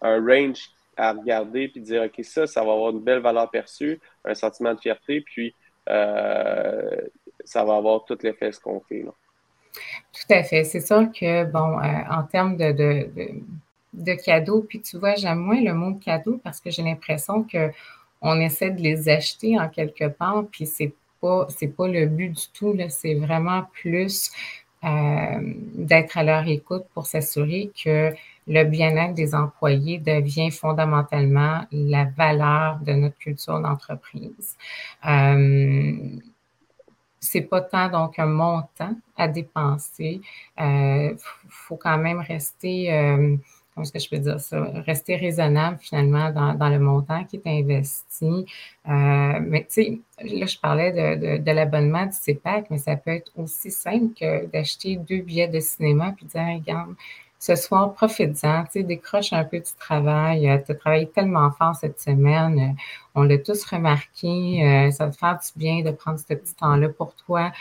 range 0.00 0.70
à 0.96 1.12
regarder 1.12 1.66
puis 1.66 1.80
dire, 1.80 2.04
OK, 2.04 2.24
ça, 2.24 2.46
ça 2.46 2.62
va 2.62 2.70
avoir 2.70 2.90
une 2.90 3.00
belle 3.00 3.18
valeur 3.18 3.50
perçue, 3.50 3.98
un 4.24 4.34
sentiment 4.34 4.74
de 4.74 4.80
fierté, 4.80 5.22
puis 5.22 5.52
euh, 5.90 7.00
ça 7.44 7.64
va 7.64 7.74
avoir 7.74 8.04
tout 8.04 8.16
l'effet 8.22 8.52
qu'on 8.62 8.78
fait. 8.78 9.02
Là? 9.02 9.10
Tout 10.12 10.32
à 10.32 10.44
fait. 10.44 10.62
C'est 10.62 10.80
sûr 10.80 11.10
que, 11.10 11.44
bon, 11.46 11.80
en 11.80 12.22
termes 12.22 12.56
de, 12.56 12.70
de, 12.70 13.08
de, 13.92 14.14
cadeaux, 14.24 14.64
puis 14.68 14.80
tu 14.80 14.98
vois, 14.98 15.16
j'aime 15.16 15.38
moins 15.38 15.60
le 15.60 15.74
mot 15.74 15.94
cadeau 15.96 16.40
parce 16.44 16.60
que 16.60 16.70
j'ai 16.70 16.84
l'impression 16.84 17.42
que 17.42 17.72
on 18.20 18.40
essaie 18.40 18.70
de 18.70 18.80
les 18.80 19.08
acheter 19.08 19.58
en 19.58 19.68
quelque 19.68 20.08
part, 20.08 20.44
puis 20.50 20.66
c'est 20.66 20.92
pas, 21.20 21.46
c'est 21.48 21.68
pas 21.68 21.88
le 21.88 22.06
but 22.06 22.30
du 22.30 22.48
tout, 22.52 22.76
c'est 22.88 23.14
vraiment 23.14 23.64
plus 23.72 24.30
euh, 24.84 25.38
d'être 25.74 26.18
à 26.18 26.22
leur 26.22 26.46
écoute 26.46 26.84
pour 26.92 27.06
s'assurer 27.06 27.70
que 27.82 28.12
le 28.46 28.64
bien-être 28.64 29.14
des 29.14 29.34
employés 29.34 29.98
devient 29.98 30.50
fondamentalement 30.50 31.64
la 31.72 32.04
valeur 32.04 32.80
de 32.80 32.92
notre 32.92 33.16
culture 33.16 33.58
d'entreprise. 33.60 34.56
Euh, 35.06 35.92
c'est 37.18 37.40
pas 37.40 37.62
tant 37.62 37.88
donc 37.88 38.18
un 38.18 38.26
montant 38.26 38.94
à 39.16 39.28
dépenser. 39.28 40.20
Il 40.58 40.62
euh, 40.62 41.14
faut 41.48 41.76
quand 41.76 41.96
même 41.96 42.20
rester 42.20 42.90
comment 43.74 43.84
est-ce 43.84 43.92
que 43.92 43.98
je 43.98 44.08
peux 44.08 44.18
dire 44.18 44.40
ça, 44.40 44.62
rester 44.86 45.16
raisonnable 45.16 45.78
finalement 45.80 46.30
dans, 46.30 46.68
le 46.68 46.78
montant 46.78 47.24
qui 47.24 47.36
est 47.36 47.46
investi. 47.46 48.46
Euh, 48.88 49.40
mais 49.40 49.66
tu 49.68 49.68
sais, 49.68 49.98
là, 50.22 50.46
je 50.46 50.58
parlais 50.58 50.92
de, 51.38 51.50
l'abonnement 51.50 52.06
du 52.06 52.12
CEPAC, 52.12 52.66
mais 52.70 52.78
ça 52.78 52.96
peut 52.96 53.10
être 53.10 53.32
aussi 53.36 53.70
simple 53.70 54.14
que 54.18 54.46
d'acheter 54.46 54.96
deux 54.96 55.20
billets 55.20 55.48
de 55.48 55.60
cinéma 55.60 56.12
puis 56.16 56.26
de 56.26 56.30
dire, 56.30 56.60
regarde, 56.60 56.94
ce 57.40 57.56
soir, 57.56 57.92
profite-en, 57.92 58.64
tu 58.64 58.70
sais, 58.72 58.82
décroche 58.84 59.32
un 59.32 59.44
peu 59.44 59.58
du 59.58 59.72
travail. 59.78 60.48
Euh, 60.48 60.58
tu 60.64 60.72
as 60.72 60.74
travaillé 60.76 61.08
tellement 61.08 61.50
fort 61.50 61.74
cette 61.74 62.00
semaine. 62.00 62.58
Euh, 62.58 62.82
on 63.14 63.22
l'a 63.22 63.38
tous 63.38 63.64
remarqué. 63.64 64.90
ça 64.92 65.06
va 65.06 65.10
te 65.12 65.16
faire 65.16 65.38
du 65.38 65.58
bien 65.58 65.82
de 65.82 65.90
prendre 65.90 66.18
ce 66.18 66.34
petit 66.34 66.54
temps-là 66.54 66.88
pour 66.88 67.14
toi 67.14 67.52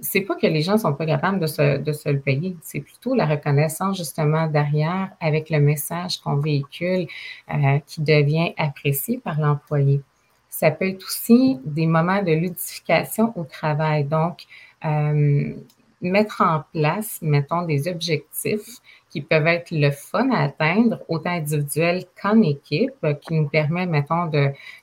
c'est 0.00 0.22
pas 0.22 0.34
que 0.34 0.46
les 0.46 0.62
gens 0.62 0.78
sont 0.78 0.94
pas 0.94 1.06
capables 1.06 1.38
de 1.38 1.46
se, 1.46 2.08
le 2.08 2.20
payer, 2.20 2.56
c'est 2.62 2.80
plutôt 2.80 3.14
la 3.14 3.26
reconnaissance 3.26 3.98
justement 3.98 4.46
derrière 4.46 5.10
avec 5.20 5.50
le 5.50 5.60
message 5.60 6.18
qu'on 6.20 6.36
véhicule 6.36 7.06
euh, 7.52 7.78
qui 7.86 8.00
devient 8.00 8.54
apprécié 8.56 9.18
par 9.18 9.40
l'employé. 9.40 10.00
Ça 10.48 10.70
peut 10.70 10.88
être 10.88 11.04
aussi 11.04 11.58
des 11.64 11.86
moments 11.86 12.22
de 12.22 12.32
ludification 12.32 13.32
au 13.36 13.44
travail. 13.44 14.04
Donc, 14.04 14.44
euh, 14.84 15.54
mettre 16.00 16.42
en 16.42 16.62
place, 16.72 17.18
mettons, 17.22 17.62
des 17.62 17.88
objectifs 17.88 18.78
qui 19.10 19.20
peuvent 19.20 19.46
être 19.46 19.70
le 19.70 19.90
fun 19.90 20.30
à 20.30 20.44
atteindre, 20.44 21.00
autant 21.08 21.30
individuel 21.30 22.04
qu'en 22.20 22.40
équipe, 22.42 23.06
qui 23.20 23.34
nous 23.34 23.48
permet, 23.48 23.86
mettons, 23.86 24.30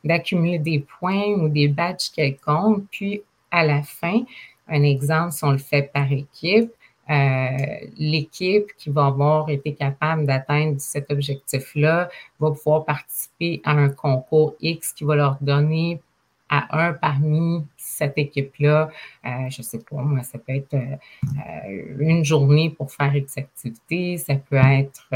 d'accumuler 0.04 0.60
des 0.60 0.86
points 1.00 1.34
ou 1.38 1.48
des 1.48 1.68
badges 1.68 2.12
quelconques, 2.14 2.84
puis 2.92 3.22
à 3.52 3.66
la 3.66 3.84
fin, 3.84 4.24
un 4.72 4.84
exemple, 4.84 5.34
si 5.34 5.44
on 5.44 5.52
le 5.52 5.58
fait 5.58 5.92
par 5.94 6.12
équipe, 6.12 6.72
euh, 7.10 7.78
l'équipe 7.98 8.68
qui 8.78 8.90
va 8.90 9.08
avoir 9.08 9.50
été 9.50 9.74
capable 9.74 10.26
d'atteindre 10.26 10.80
cet 10.80 11.12
objectif-là 11.12 12.10
va 12.40 12.52
pouvoir 12.52 12.86
participer 12.86 13.62
à 13.66 13.72
un 13.72 13.90
concours 13.90 14.56
X 14.62 14.94
qui 14.94 15.04
va 15.04 15.16
leur 15.16 15.38
donner 15.42 16.00
à 16.48 16.86
un 16.86 16.94
parmi 16.94 17.66
cette 17.76 18.18
équipe-là, 18.18 18.90
euh, 19.26 19.30
je 19.50 19.62
sais 19.62 19.80
pas, 19.80 20.02
moi, 20.02 20.22
ça 20.24 20.38
peut 20.38 20.54
être 20.54 20.74
euh, 20.74 21.96
une 22.00 22.24
journée 22.24 22.70
pour 22.70 22.92
faire 22.92 23.16
X 23.16 23.38
activité, 23.38 24.18
ça 24.18 24.36
peut 24.36 24.58
être, 24.58 25.08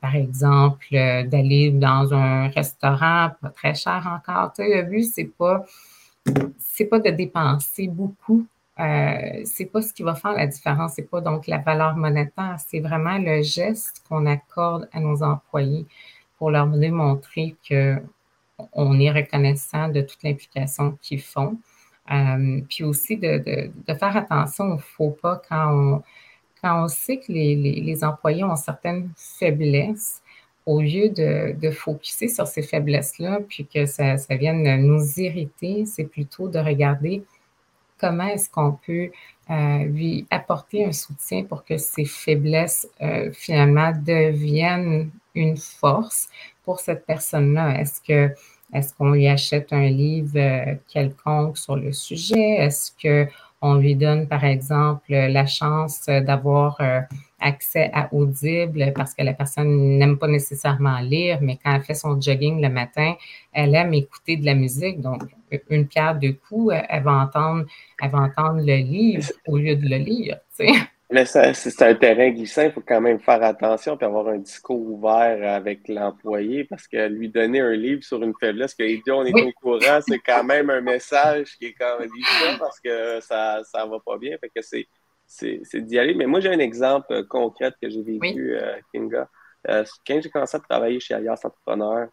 par 0.00 0.14
exemple, 0.14 0.86
d'aller 0.90 1.70
dans 1.70 2.12
un 2.12 2.48
restaurant 2.48 3.30
pas 3.40 3.50
très 3.50 3.74
cher 3.74 4.06
encore. 4.06 4.52
Tu 4.52 4.62
le 4.62 4.82
but, 4.82 5.04
c'est 5.04 5.30
pas 5.38 5.64
c'est 6.58 6.86
pas 6.86 7.00
de 7.00 7.10
dépenser 7.10 7.88
beaucoup. 7.88 8.46
Euh, 8.78 9.42
c'est 9.44 9.66
pas 9.66 9.82
ce 9.82 9.92
qui 9.92 10.02
va 10.02 10.14
faire 10.14 10.32
la 10.32 10.46
différence. 10.46 10.92
C'est 10.94 11.10
pas 11.10 11.20
donc 11.20 11.46
la 11.46 11.58
valeur 11.58 11.96
monétaire. 11.96 12.56
C'est 12.58 12.80
vraiment 12.80 13.18
le 13.18 13.42
geste 13.42 14.02
qu'on 14.08 14.26
accorde 14.26 14.88
à 14.92 15.00
nos 15.00 15.22
employés 15.22 15.86
pour 16.38 16.50
leur 16.50 16.68
démontrer 16.68 17.56
que 17.68 17.96
on 18.72 18.98
est 18.98 19.10
reconnaissant 19.10 19.88
de 19.88 20.00
toute 20.00 20.22
l'implication 20.22 20.96
qu'ils 21.02 21.22
font. 21.22 21.58
Euh, 22.10 22.60
puis 22.68 22.84
aussi 22.84 23.16
de, 23.16 23.70
faire 23.86 24.16
attention 24.16 24.72
au 24.72 24.78
faux 24.78 25.10
pas 25.10 25.42
quand 25.48 26.02
on, 26.62 26.88
sait 26.88 27.18
que 27.18 27.30
les 27.32 28.04
employés 28.04 28.44
ont 28.44 28.56
certaines 28.56 29.10
faiblesses 29.16 30.22
au 30.68 30.82
lieu 30.82 31.08
de, 31.08 31.70
focuser 31.70 32.28
sur 32.28 32.46
ces 32.46 32.60
faiblesses-là, 32.60 33.40
puis 33.48 33.66
que 33.66 33.86
ça, 33.86 34.16
vienne 34.28 34.86
nous 34.86 35.18
irriter, 35.18 35.86
c'est 35.86 36.04
plutôt 36.04 36.48
de 36.48 36.58
regarder 36.58 37.22
comment 37.98 38.28
est-ce 38.28 38.50
qu'on 38.50 38.72
peut 38.86 39.10
euh, 39.50 39.84
lui 39.84 40.26
apporter 40.30 40.84
un 40.84 40.92
soutien 40.92 41.44
pour 41.44 41.64
que 41.64 41.78
ces 41.78 42.04
faiblesses, 42.04 42.86
euh, 43.00 43.32
finalement, 43.32 43.92
deviennent 43.92 45.10
une 45.34 45.56
force 45.56 46.28
pour 46.64 46.80
cette 46.80 47.06
personne-là. 47.06 47.80
Est-ce 47.80 48.92
qu'on 48.94 49.10
lui 49.12 49.26
achète 49.26 49.72
un 49.72 49.88
livre 49.88 50.36
euh, 50.36 50.74
quelconque 50.86 51.56
sur 51.56 51.76
le 51.76 51.92
sujet? 51.92 52.56
Est-ce 52.56 52.92
qu'on 53.02 53.74
lui 53.76 53.96
donne, 53.96 54.28
par 54.28 54.44
exemple, 54.44 55.14
la 55.14 55.46
chance 55.46 56.04
d'avoir 56.04 56.78
accès 57.40 57.90
à 57.92 58.12
Audible 58.12 58.92
parce 58.94 59.14
que 59.14 59.22
la 59.22 59.32
personne 59.32 59.98
n'aime 59.98 60.18
pas 60.18 60.28
nécessairement 60.28 60.98
lire, 61.00 61.38
mais 61.40 61.58
quand 61.62 61.74
elle 61.74 61.82
fait 61.82 61.94
son 61.94 62.20
jogging 62.20 62.60
le 62.60 62.68
matin, 62.68 63.14
elle 63.52 63.74
aime 63.74 63.94
écouter 63.94 64.36
de 64.36 64.46
la 64.46 64.54
musique. 64.54 65.00
Donc, 65.00 65.22
une 65.70 65.86
pierre 65.86 66.18
de 66.18 66.30
coups, 66.30 66.74
elle 66.88 67.02
va 67.02 67.12
entendre, 67.12 67.64
elle 68.02 68.10
va 68.10 68.18
entendre 68.18 68.60
le 68.60 68.76
livre 68.76 69.30
au 69.46 69.56
lieu 69.56 69.76
de 69.76 69.88
le 69.88 69.96
lire. 69.96 70.38
Mais 71.10 71.24
c'est 71.24 71.82
un 71.82 71.94
terrain 71.94 72.28
glissant, 72.28 72.64
il 72.64 72.70
faut 72.70 72.82
quand 72.86 73.00
même 73.00 73.18
faire 73.18 73.42
attention 73.42 73.96
et 73.98 74.04
avoir 74.04 74.28
un 74.28 74.36
discours 74.36 74.78
ouvert 74.78 75.54
avec 75.54 75.88
l'employé 75.88 76.64
parce 76.64 76.86
que 76.86 77.08
lui 77.08 77.30
donner 77.30 77.60
un 77.60 77.72
livre 77.72 78.02
sur 78.02 78.22
une 78.22 78.34
faiblesse 78.38 78.74
que 78.74 79.10
on 79.10 79.24
est 79.24 79.32
au 79.42 79.52
courant, 79.52 80.00
c'est 80.06 80.18
quand 80.18 80.44
même 80.44 80.68
un 80.68 80.82
message 80.82 81.56
qui 81.56 81.68
est 81.68 81.72
quand 81.72 81.98
même 81.98 82.10
parce 82.58 82.78
que 82.78 83.20
ça 83.22 83.62
ne 83.74 83.90
va 83.90 84.00
pas 84.04 84.18
bien. 84.18 84.36
Fait 84.38 84.50
que 84.54 84.60
c'est 84.60 84.86
c'est 85.28 85.80
d'y 85.86 85.98
aller. 85.98 86.14
Mais 86.14 86.26
moi, 86.26 86.40
j'ai 86.40 86.52
un 86.52 86.58
exemple 86.58 87.12
euh, 87.12 87.22
concret 87.22 87.72
que 87.80 87.88
j'ai 87.88 88.02
vécu, 88.02 88.56
euh, 88.56 88.76
Kinga. 88.92 89.28
quand 89.66 90.20
j'ai 90.20 90.30
commencé 90.30 90.56
à 90.56 90.60
travailler 90.60 91.00
chez 91.00 91.14
Alias 91.14 91.40
Entrepreneur, 91.44 92.08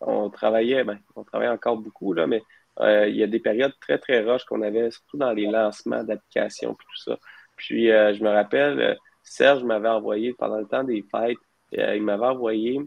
on 0.00 0.30
travaillait, 0.30 0.84
ben, 0.84 0.98
on 1.14 1.24
travaillait 1.24 1.52
encore 1.52 1.76
beaucoup, 1.76 2.12
là, 2.12 2.26
mais 2.26 2.42
il 2.80 3.16
y 3.16 3.22
a 3.22 3.26
des 3.26 3.40
périodes 3.40 3.72
très, 3.80 3.98
très 3.98 4.22
roches 4.22 4.44
qu'on 4.44 4.62
avait, 4.62 4.90
surtout 4.90 5.16
dans 5.16 5.32
les 5.32 5.46
lancements 5.46 6.02
d'applications 6.02 6.72
et 6.72 6.74
tout 6.74 6.96
ça. 6.96 7.18
Puis, 7.56 7.86
je 7.86 8.22
me 8.22 8.30
rappelle, 8.30 8.98
Serge 9.22 9.62
m'avait 9.62 9.88
envoyé 9.88 10.34
pendant 10.34 10.58
le 10.58 10.66
temps 10.66 10.84
des 10.84 11.04
fêtes, 11.10 11.38
il 11.72 12.02
m'avait 12.02 12.26
envoyé 12.26 12.80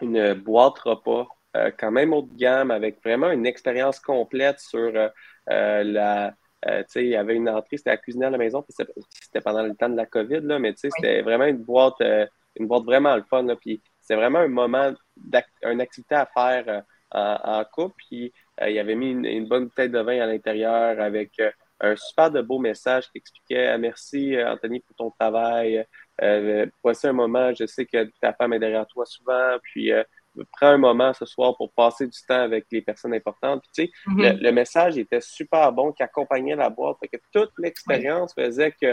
une 0.00 0.34
boîte 0.34 0.78
repas 0.78 1.28
euh, 1.56 1.70
quand 1.76 1.90
même 1.90 2.12
haut 2.12 2.22
de 2.22 2.36
gamme 2.36 2.70
avec 2.70 3.02
vraiment 3.02 3.30
une 3.30 3.44
expérience 3.44 3.98
complète 3.98 4.60
sur 4.60 4.78
euh, 4.78 5.08
euh, 5.50 5.82
la. 5.82 6.34
Tu 6.66 6.72
sais, 6.88 7.04
il 7.04 7.10
y 7.10 7.16
avait 7.16 7.34
une 7.34 7.48
entrée, 7.48 7.76
c'était 7.76 7.90
à 7.90 7.96
cuisiner 7.96 8.26
à 8.26 8.30
la 8.30 8.38
maison, 8.38 8.64
c'était 8.68 9.40
pendant 9.40 9.62
le 9.62 9.74
temps 9.74 9.88
de 9.88 9.96
la 9.96 10.06
COVID, 10.06 10.40
là, 10.40 10.58
mais 10.58 10.72
tu 10.74 10.80
sais, 10.80 10.88
c'était 10.96 11.22
vraiment 11.22 11.46
une 11.46 11.62
boîte, 11.62 12.00
une 12.56 12.66
boîte 12.66 12.84
vraiment 12.84 13.16
le 13.16 13.22
fun. 13.22 13.44
Là, 13.44 13.56
puis 13.56 13.80
c'est 14.00 14.16
vraiment 14.16 14.40
un 14.40 14.48
moment, 14.48 14.92
une 15.62 15.80
activité 15.80 16.14
à 16.14 16.26
faire 16.26 16.84
en, 17.12 17.64
couple. 17.72 17.94
Puis 17.96 18.32
il 18.66 18.78
avait 18.78 18.94
mis 18.94 19.10
une, 19.10 19.46
bonne 19.46 19.66
bouteille 19.66 19.90
de 19.90 20.00
vin 20.00 20.20
à 20.20 20.26
l'intérieur 20.26 21.00
avec 21.00 21.40
un 21.80 21.96
super 21.96 22.30
de 22.30 22.42
beau 22.42 22.58
message 22.58 23.10
qui 23.10 23.18
expliquait 23.18 23.76
merci 23.78 24.36
Anthony 24.42 24.80
pour 24.80 24.96
ton 24.96 25.10
travail. 25.10 25.84
voici 26.82 27.06
un 27.06 27.12
moment, 27.12 27.54
je 27.54 27.66
sais 27.66 27.86
que 27.86 28.10
ta 28.20 28.32
femme 28.34 28.52
est 28.52 28.58
derrière 28.58 28.86
toi 28.86 29.06
souvent, 29.06 29.56
puis 29.62 29.92
prends 30.52 30.68
un 30.68 30.78
moment 30.78 31.12
ce 31.12 31.24
soir 31.24 31.56
pour 31.56 31.72
passer 31.72 32.06
du 32.06 32.18
temps 32.26 32.40
avec 32.40 32.66
les 32.70 32.82
personnes 32.82 33.14
importantes. 33.14 33.62
Puis, 33.62 33.88
tu 33.88 33.92
sais, 34.16 34.32
le, 34.34 34.50
message 34.50 34.98
était 34.98 35.20
super 35.20 35.72
bon, 35.72 35.92
qui 35.92 36.02
accompagnait 36.02 36.56
la 36.56 36.70
boîte. 36.70 36.98
que 37.00 37.18
toute 37.32 37.52
l'expérience 37.58 38.34
faisait 38.34 38.72
que, 38.72 38.86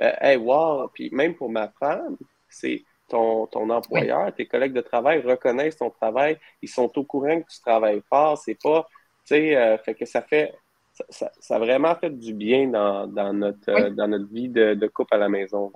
euh, 0.00 0.12
hey, 0.20 0.36
wow! 0.36 0.88
Puis 0.88 1.10
même 1.12 1.34
pour 1.34 1.50
ma 1.50 1.68
femme, 1.68 2.16
c'est 2.48 2.84
ton, 3.08 3.46
ton 3.46 3.68
employeur, 3.70 4.32
tes 4.34 4.46
collègues 4.46 4.72
de 4.72 4.80
travail 4.80 5.20
reconnaissent 5.20 5.76
ton 5.76 5.90
travail. 5.90 6.38
Ils 6.62 6.68
sont 6.68 6.90
au 6.98 7.04
courant 7.04 7.40
que 7.40 7.50
tu 7.50 7.60
travailles 7.60 8.02
fort. 8.08 8.38
C'est 8.38 8.58
pas, 8.62 8.86
tu 9.26 9.34
sais, 9.34 9.56
euh, 9.56 9.78
fait 9.78 9.94
que 9.94 10.04
ça 10.04 10.22
fait, 10.22 10.54
ça, 11.08 11.30
ça, 11.38 11.56
a 11.56 11.58
vraiment 11.58 11.94
fait 11.94 12.10
du 12.10 12.34
bien 12.34 12.68
dans, 12.68 13.06
dans 13.06 13.32
notre, 13.32 13.70
euh, 13.70 13.90
dans 13.90 14.08
notre 14.08 14.32
vie 14.32 14.48
de, 14.48 14.74
de 14.74 14.86
couple 14.86 15.14
à 15.14 15.18
la 15.18 15.28
maison. 15.28 15.72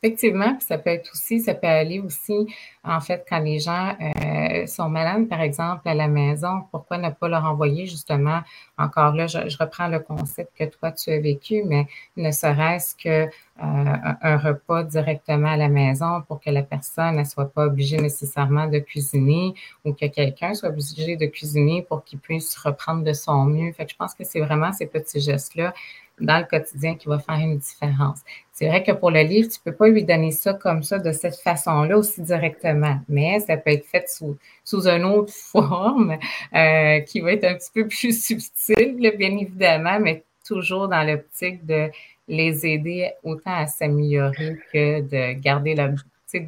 Effectivement, 0.00 0.54
puis 0.54 0.64
ça 0.64 0.78
peut 0.78 0.90
être 0.90 1.10
aussi, 1.12 1.40
ça 1.40 1.54
peut 1.54 1.66
aller 1.66 1.98
aussi, 1.98 2.46
en 2.84 3.00
fait, 3.00 3.26
quand 3.28 3.40
les 3.40 3.58
gens 3.58 3.96
euh, 4.00 4.64
sont 4.66 4.88
malades, 4.88 5.28
par 5.28 5.40
exemple, 5.40 5.88
à 5.88 5.94
la 5.94 6.06
maison, 6.06 6.62
pourquoi 6.70 6.98
ne 6.98 7.10
pas 7.10 7.26
leur 7.26 7.44
envoyer 7.44 7.84
justement, 7.86 8.42
encore 8.78 9.12
là, 9.12 9.26
je, 9.26 9.38
reprends 9.58 9.88
le 9.88 9.98
concept 9.98 10.56
que 10.56 10.62
toi 10.66 10.92
tu 10.92 11.10
as 11.10 11.18
vécu, 11.18 11.64
mais 11.66 11.88
ne 12.16 12.30
serait-ce 12.30 12.94
que 12.94 13.26
euh, 13.26 13.28
un 13.56 14.36
repas 14.36 14.84
directement 14.84 15.48
à 15.48 15.56
la 15.56 15.68
maison 15.68 16.22
pour 16.28 16.38
que 16.40 16.50
la 16.50 16.62
personne 16.62 17.16
ne 17.16 17.24
soit 17.24 17.52
pas 17.52 17.64
obligée 17.66 17.96
nécessairement 17.96 18.68
de 18.68 18.78
cuisiner 18.78 19.54
ou 19.84 19.94
que 19.94 20.06
quelqu'un 20.06 20.54
soit 20.54 20.68
obligé 20.68 21.16
de 21.16 21.26
cuisiner 21.26 21.82
pour 21.82 22.04
qu'il 22.04 22.20
puisse 22.20 22.56
reprendre 22.56 23.02
de 23.02 23.12
son 23.12 23.46
mieux. 23.46 23.72
Fait 23.72 23.84
que 23.84 23.90
je 23.90 23.96
pense 23.96 24.14
que 24.14 24.22
c'est 24.22 24.40
vraiment 24.40 24.72
ces 24.72 24.86
petits 24.86 25.20
gestes-là 25.20 25.74
dans 26.20 26.38
le 26.38 26.44
quotidien 26.44 26.94
qui 26.94 27.08
va 27.08 27.18
faire 27.18 27.36
une 27.36 27.58
différence. 27.58 28.20
C'est 28.52 28.66
vrai 28.66 28.82
que 28.82 28.92
pour 28.92 29.10
le 29.10 29.22
livre, 29.22 29.48
tu 29.48 29.58
ne 29.64 29.70
peux 29.70 29.76
pas 29.76 29.88
lui 29.88 30.04
donner 30.04 30.30
ça 30.30 30.54
comme 30.54 30.82
ça, 30.82 30.98
de 30.98 31.12
cette 31.12 31.36
façon-là, 31.36 31.96
aussi 31.96 32.22
directement, 32.22 32.98
mais 33.08 33.40
ça 33.40 33.56
peut 33.56 33.70
être 33.70 33.86
fait 33.86 34.08
sous, 34.08 34.36
sous 34.64 34.88
une 34.88 35.04
autre 35.04 35.32
forme 35.52 36.18
euh, 36.54 37.00
qui 37.00 37.20
va 37.20 37.32
être 37.32 37.44
un 37.44 37.54
petit 37.54 37.70
peu 37.72 37.86
plus 37.86 38.20
subtile, 38.24 39.14
bien 39.16 39.36
évidemment, 39.36 40.00
mais 40.00 40.24
toujours 40.44 40.88
dans 40.88 41.02
l'optique 41.02 41.64
de 41.66 41.88
les 42.26 42.66
aider 42.66 43.10
autant 43.22 43.54
à 43.54 43.66
s'améliorer 43.66 44.58
que 44.72 45.00
de 45.02 45.40
garder 45.40 45.74
leur, 45.74 45.90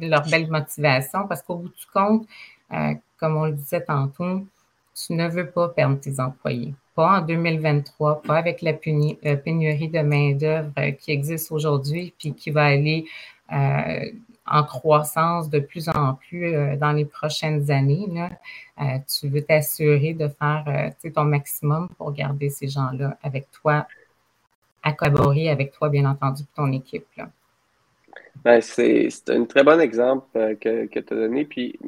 leur 0.01 0.29
belle 0.29 0.49
motivation, 0.49 1.27
parce 1.27 1.41
qu'au 1.41 1.55
bout 1.55 1.69
du 1.69 1.85
compte, 1.93 2.27
euh, 2.73 2.93
comme 3.17 3.37
on 3.37 3.45
le 3.45 3.53
disait 3.53 3.81
tantôt, 3.81 4.45
tu 4.93 5.13
ne 5.13 5.27
veux 5.27 5.49
pas 5.49 5.69
perdre 5.69 5.99
tes 5.99 6.19
employés 6.19 6.73
pas 6.95 7.19
en 7.19 7.21
2023, 7.21 8.21
pas 8.21 8.37
avec 8.37 8.61
la 8.61 8.73
pénurie 8.73 9.89
de 9.89 9.99
main-d'œuvre 9.99 10.71
euh, 10.77 10.91
qui 10.91 11.11
existe 11.11 11.51
aujourd'hui, 11.51 12.13
puis 12.17 12.33
qui 12.33 12.51
va 12.51 12.65
aller 12.65 13.05
euh, 13.51 14.11
en 14.45 14.63
croissance 14.63 15.49
de 15.49 15.59
plus 15.59 15.87
en 15.89 16.15
plus 16.15 16.53
euh, 16.53 16.75
dans 16.75 16.91
les 16.91 17.05
prochaines 17.05 17.71
années. 17.71 18.07
tu 19.07 19.29
veux 19.29 19.41
t'assurer 19.41 20.13
de 20.13 20.27
faire 20.27 20.91
ton 21.13 21.23
maximum 21.23 21.89
pour 21.97 22.11
garder 22.11 22.49
ces 22.49 22.67
gens-là 22.67 23.17
avec 23.23 23.49
toi, 23.51 23.87
à 24.83 24.93
collaborer 24.93 25.49
avec 25.49 25.71
toi, 25.71 25.89
bien 25.89 26.05
entendu, 26.05 26.43
ton 26.55 26.71
équipe. 26.71 27.05
Ben, 28.43 28.59
c'est 28.61 29.09
un 29.29 29.45
très 29.45 29.63
bon 29.63 29.79
exemple 29.79 30.55
que, 30.57 30.87
que 30.87 30.99
tu 30.99 31.13
as 31.13 31.15
donné. 31.15 31.45
Puis, 31.45 31.79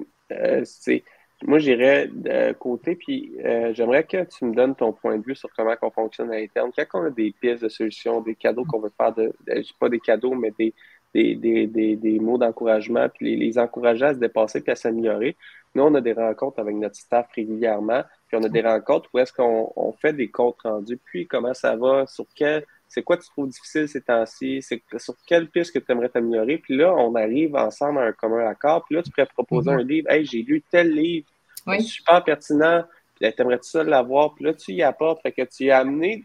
c'est 0.64 1.04
moi, 1.46 1.60
j'irais 1.60 2.08
de 2.08 2.54
côté, 2.54 2.96
puis 2.96 3.34
euh, 3.44 3.74
j'aimerais 3.74 4.04
que 4.04 4.24
tu 4.24 4.46
me 4.46 4.54
donnes 4.54 4.76
ton 4.76 4.94
point 4.94 5.18
de 5.18 5.24
vue 5.24 5.36
sur 5.36 5.50
comment 5.56 5.76
on 5.82 5.92
fonctionne 5.92 6.32
à 6.32 6.40
l'interne. 6.40 6.72
Quand 6.76 7.02
on 7.02 7.06
a 7.06 7.10
des 7.10 7.34
pistes 7.40 7.64
de 7.64 7.70
solutions, 7.70 8.22
des 8.22 8.36
cadeaux 8.36 8.66
qu'on 8.66 8.80
veut 8.80 8.92
faire, 8.98 9.14
de, 9.14 9.34
pas 9.80 9.90
des 9.90 10.00
cadeaux, 10.00 10.36
mais 10.36 10.54
des, 10.58 10.74
des, 11.14 11.36
des, 11.68 11.96
des, 11.96 12.20
mots 12.20 12.38
d'encouragement, 12.38 13.08
puis 13.10 13.36
les, 13.36 13.60
encourager 13.60 14.06
à 14.06 14.14
se 14.14 14.20
dépasser 14.20 14.62
puis 14.62 14.72
à 14.72 14.76
s'améliorer. 14.76 15.36
Nous, 15.76 15.84
on 15.84 15.94
a 15.96 16.02
des 16.02 16.14
rencontres 16.14 16.60
avec 16.60 16.76
notre 16.76 16.96
staff 16.96 17.28
régulièrement, 17.36 18.04
puis 18.28 18.38
on 18.38 18.44
a 18.44 18.50
des 18.50 18.62
rencontres 18.62 19.10
où 19.14 19.20
est-ce 19.20 19.34
qu'on 19.34 19.94
fait 20.00 20.14
des 20.14 20.30
comptes 20.30 20.62
rendus, 20.64 21.00
puis 21.04 21.28
comment 21.28 21.54
ça 21.54 21.76
va, 21.76 22.06
sur 22.08 22.26
quel, 22.36 22.64
c'est 22.88 23.02
quoi 23.02 23.18
tu 23.18 23.28
trouves 23.28 23.50
difficile 23.50 23.88
ces 23.88 24.02
temps-ci, 24.02 24.62
c'est 24.62 24.82
sur 24.98 25.16
quelle 25.26 25.48
piste 25.50 25.74
que 25.74 25.80
tu 25.80 25.92
aimerais 25.92 26.10
t'améliorer, 26.10 26.60
puis 26.60 26.78
là, 26.78 26.94
on 26.96 27.16
arrive 27.16 27.56
ensemble 27.56 28.00
à 28.00 28.04
un 28.04 28.12
commun 28.12 28.46
accord, 28.48 28.86
puis 28.86 28.96
là, 28.96 29.02
tu 29.02 29.10
pourrais 29.10 29.26
proposer 29.26 29.72
mm-hmm. 29.72 29.80
un 29.80 29.84
livre, 29.84 30.12
hey, 30.12 30.26
j'ai 30.26 30.44
lu 30.44 30.62
tel 30.70 30.92
livre, 30.92 31.28
oui. 31.68 31.84
super 31.84 32.24
pertinent. 32.24 32.84
Puis 33.16 33.34
tu 33.34 33.42
aimerais 33.42 33.60
ça 33.62 33.84
l'avoir? 33.84 34.34
Puis 34.36 34.46
là, 34.46 34.54
tu 34.54 34.74
y 34.74 34.84
apportes. 34.84 35.22
Fait 35.22 35.32
que 35.32 35.44
tu 35.44 35.66
y 35.66 35.72
as 35.72 35.80
amené 35.80 36.24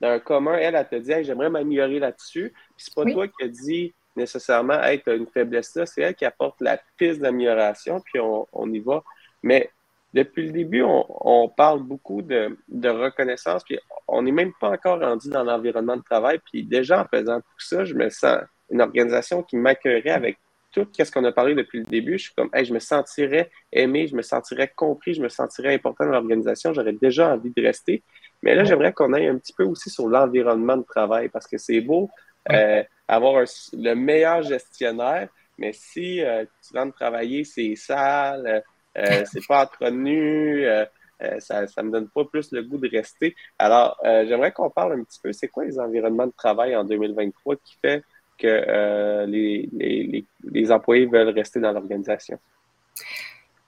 d'un 0.00 0.18
commun. 0.20 0.56
Elle, 0.56 0.74
elle 0.74 0.88
te 0.88 0.96
dit 0.96 1.24
j'aimerais 1.24 1.50
m'améliorer 1.50 1.98
là-dessus. 1.98 2.52
Puis 2.76 2.84
c'est 2.86 2.94
pas 2.94 3.04
toi 3.04 3.28
qui 3.28 3.44
as 3.44 3.48
dit 3.48 3.94
nécessairement 4.14 4.80
Hey, 4.82 5.02
tu 5.02 5.10
as 5.10 5.14
une 5.14 5.26
faiblesse 5.26 5.74
là. 5.74 5.86
C'est 5.86 6.02
elle 6.02 6.14
qui 6.14 6.24
apporte 6.24 6.60
la 6.60 6.78
piste 6.96 7.20
d'amélioration. 7.20 8.00
Puis 8.00 8.20
on, 8.20 8.46
on, 8.52 8.72
y 8.72 8.80
va. 8.80 9.02
Mais 9.42 9.70
depuis 10.14 10.46
le 10.46 10.52
début, 10.52 10.82
on, 10.82 11.48
parle 11.48 11.82
beaucoup 11.82 12.22
de, 12.22 12.56
de, 12.68 12.88
reconnaissance. 12.88 13.62
Puis 13.64 13.78
on 14.08 14.22
n'est 14.22 14.32
même 14.32 14.52
pas 14.60 14.70
encore 14.70 15.00
rendu 15.00 15.28
dans 15.28 15.44
l'environnement 15.44 15.96
de 15.96 16.02
travail. 16.02 16.40
Puis 16.50 16.64
déjà, 16.64 17.02
en 17.02 17.04
faisant 17.04 17.40
tout 17.40 17.58
ça, 17.58 17.84
je 17.84 17.94
me 17.94 18.08
sens 18.08 18.38
une 18.70 18.80
organisation 18.80 19.42
qui 19.42 19.56
m'accueillerait 19.56 20.10
avec 20.10 20.38
tout 20.84 21.04
ce 21.04 21.10
qu'on 21.10 21.24
a 21.24 21.32
parlé 21.32 21.54
depuis 21.54 21.78
le 21.78 21.84
début, 21.86 22.18
je 22.18 22.24
suis 22.24 22.34
comme, 22.34 22.50
je 22.54 22.72
me 22.72 22.78
sentirais 22.78 23.50
aimé, 23.72 24.06
je 24.06 24.14
me 24.14 24.22
sentirais 24.22 24.70
compris, 24.74 25.14
je 25.14 25.22
me 25.22 25.28
sentirais 25.28 25.74
important 25.74 26.04
dans 26.04 26.12
l'organisation, 26.12 26.74
j'aurais 26.74 26.92
déjà 26.92 27.32
envie 27.32 27.52
de 27.56 27.62
rester. 27.62 28.02
Mais 28.42 28.54
là, 28.54 28.64
j'aimerais 28.64 28.92
qu'on 28.92 29.12
aille 29.12 29.28
un 29.28 29.38
petit 29.38 29.54
peu 29.54 29.64
aussi 29.64 29.88
sur 29.88 30.08
l'environnement 30.08 30.76
de 30.76 30.84
travail 30.84 31.28
parce 31.28 31.46
que 31.46 31.56
c'est 31.56 31.80
beau 31.80 32.10
euh, 32.52 32.82
avoir 33.08 33.44
le 33.72 33.94
meilleur 33.94 34.42
gestionnaire, 34.42 35.28
mais 35.58 35.72
si 35.72 36.22
euh, 36.22 36.44
tu 36.44 36.76
rentres 36.76 36.94
travailler, 36.96 37.44
c'est 37.44 37.74
sale, 37.76 38.62
euh, 38.98 39.24
c'est 39.24 39.46
pas 39.46 39.64
entretenu, 39.64 40.66
ça 41.38 41.62
ne 41.62 41.82
me 41.82 41.90
donne 41.90 42.08
pas 42.08 42.24
plus 42.24 42.52
le 42.52 42.62
goût 42.62 42.78
de 42.78 42.88
rester. 42.88 43.34
Alors, 43.58 43.98
j'aimerais 44.02 44.52
qu'on 44.52 44.70
parle 44.70 45.00
un 45.00 45.04
petit 45.04 45.20
peu, 45.22 45.32
c'est 45.32 45.48
quoi 45.48 45.64
les 45.64 45.78
environnements 45.78 46.26
de 46.26 46.34
travail 46.36 46.76
en 46.76 46.84
2023 46.84 47.56
qui 47.56 47.78
fait 47.82 48.02
que 48.36 48.46
euh, 48.46 49.26
les, 49.26 50.72
employés 50.72 51.06
veulent 51.06 51.30
rester 51.30 51.60
dans 51.60 51.72
l'organisation? 51.72 52.38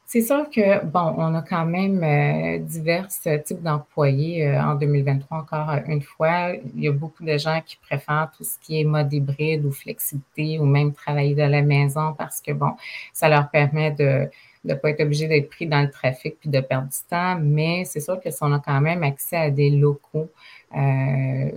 C'est 0.07 0.23
sûr 0.23 0.49
que, 0.49 0.83
bon, 0.87 1.15
on 1.19 1.35
a 1.35 1.43
quand 1.43 1.67
même 1.67 2.03
euh, 2.03 2.59
divers 2.61 3.09
types 3.09 3.63
d'employés 3.63 4.47
euh, 4.47 4.59
en 4.59 4.75
2023, 4.75 5.37
encore 5.37 5.71
une 5.87 6.01
fois. 6.01 6.53
Il 6.75 6.83
y 6.83 6.89
a 6.89 6.93
beaucoup 6.93 7.25
de 7.25 7.37
gens 7.37 7.61
qui 7.65 7.77
préfèrent 7.77 8.31
tout 8.35 8.43
ce 8.43 8.59
qui 8.59 8.81
est 8.81 8.85
mode 8.85 9.13
hybride 9.13 9.67
ou 9.67 9.71
flexibilité 9.71 10.59
ou 10.59 10.65
même 10.65 10.95
travailler 10.95 11.35
de 11.35 11.43
la 11.43 11.61
maison 11.61 12.15
parce 12.17 12.41
que, 12.41 12.53
bon, 12.53 12.73
ça 13.13 13.29
leur 13.29 13.51
permet 13.51 13.91
de 13.91 14.31
ne 14.69 14.75
pas 14.75 14.91
être 14.91 15.01
obligé 15.01 15.27
d'être 15.27 15.49
pris 15.49 15.67
dans 15.67 15.81
le 15.81 15.91
trafic 15.91 16.39
puis 16.41 16.51
de 16.51 16.61
perdre 16.61 16.89
du 16.89 16.97
temps. 17.09 17.39
Mais 17.41 17.85
c'est 17.85 18.01
sûr 18.01 18.21
que 18.21 18.31
si 18.31 18.39
on 18.43 18.53
a 18.53 18.59
quand 18.59 18.81
même 18.81 19.03
accès 19.03 19.37
à 19.37 19.51
des 19.51 19.71
locaux 19.71 20.31
euh, 20.77 21.51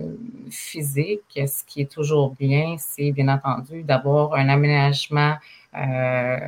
physique. 0.50 1.38
Ce 1.46 1.64
qui 1.64 1.82
est 1.82 1.90
toujours 1.90 2.34
bien, 2.34 2.76
c'est 2.78 3.12
bien 3.12 3.28
entendu 3.28 3.82
d'avoir 3.82 4.34
un 4.34 4.48
aménagement 4.48 5.34
euh, 5.76 6.38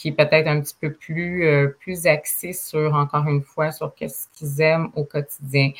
qui 0.00 0.08
est 0.08 0.12
peut-être 0.12 0.48
un 0.48 0.62
petit 0.62 0.74
peu 0.80 0.94
plus, 0.94 1.46
euh, 1.46 1.76
plus 1.78 2.06
axé 2.06 2.54
sur, 2.54 2.94
encore 2.94 3.28
une 3.28 3.42
fois, 3.42 3.70
sur 3.70 3.92
ce 3.98 4.26
qu'ils 4.32 4.60
aiment 4.62 4.88
au 4.96 5.04
quotidien. 5.04 5.72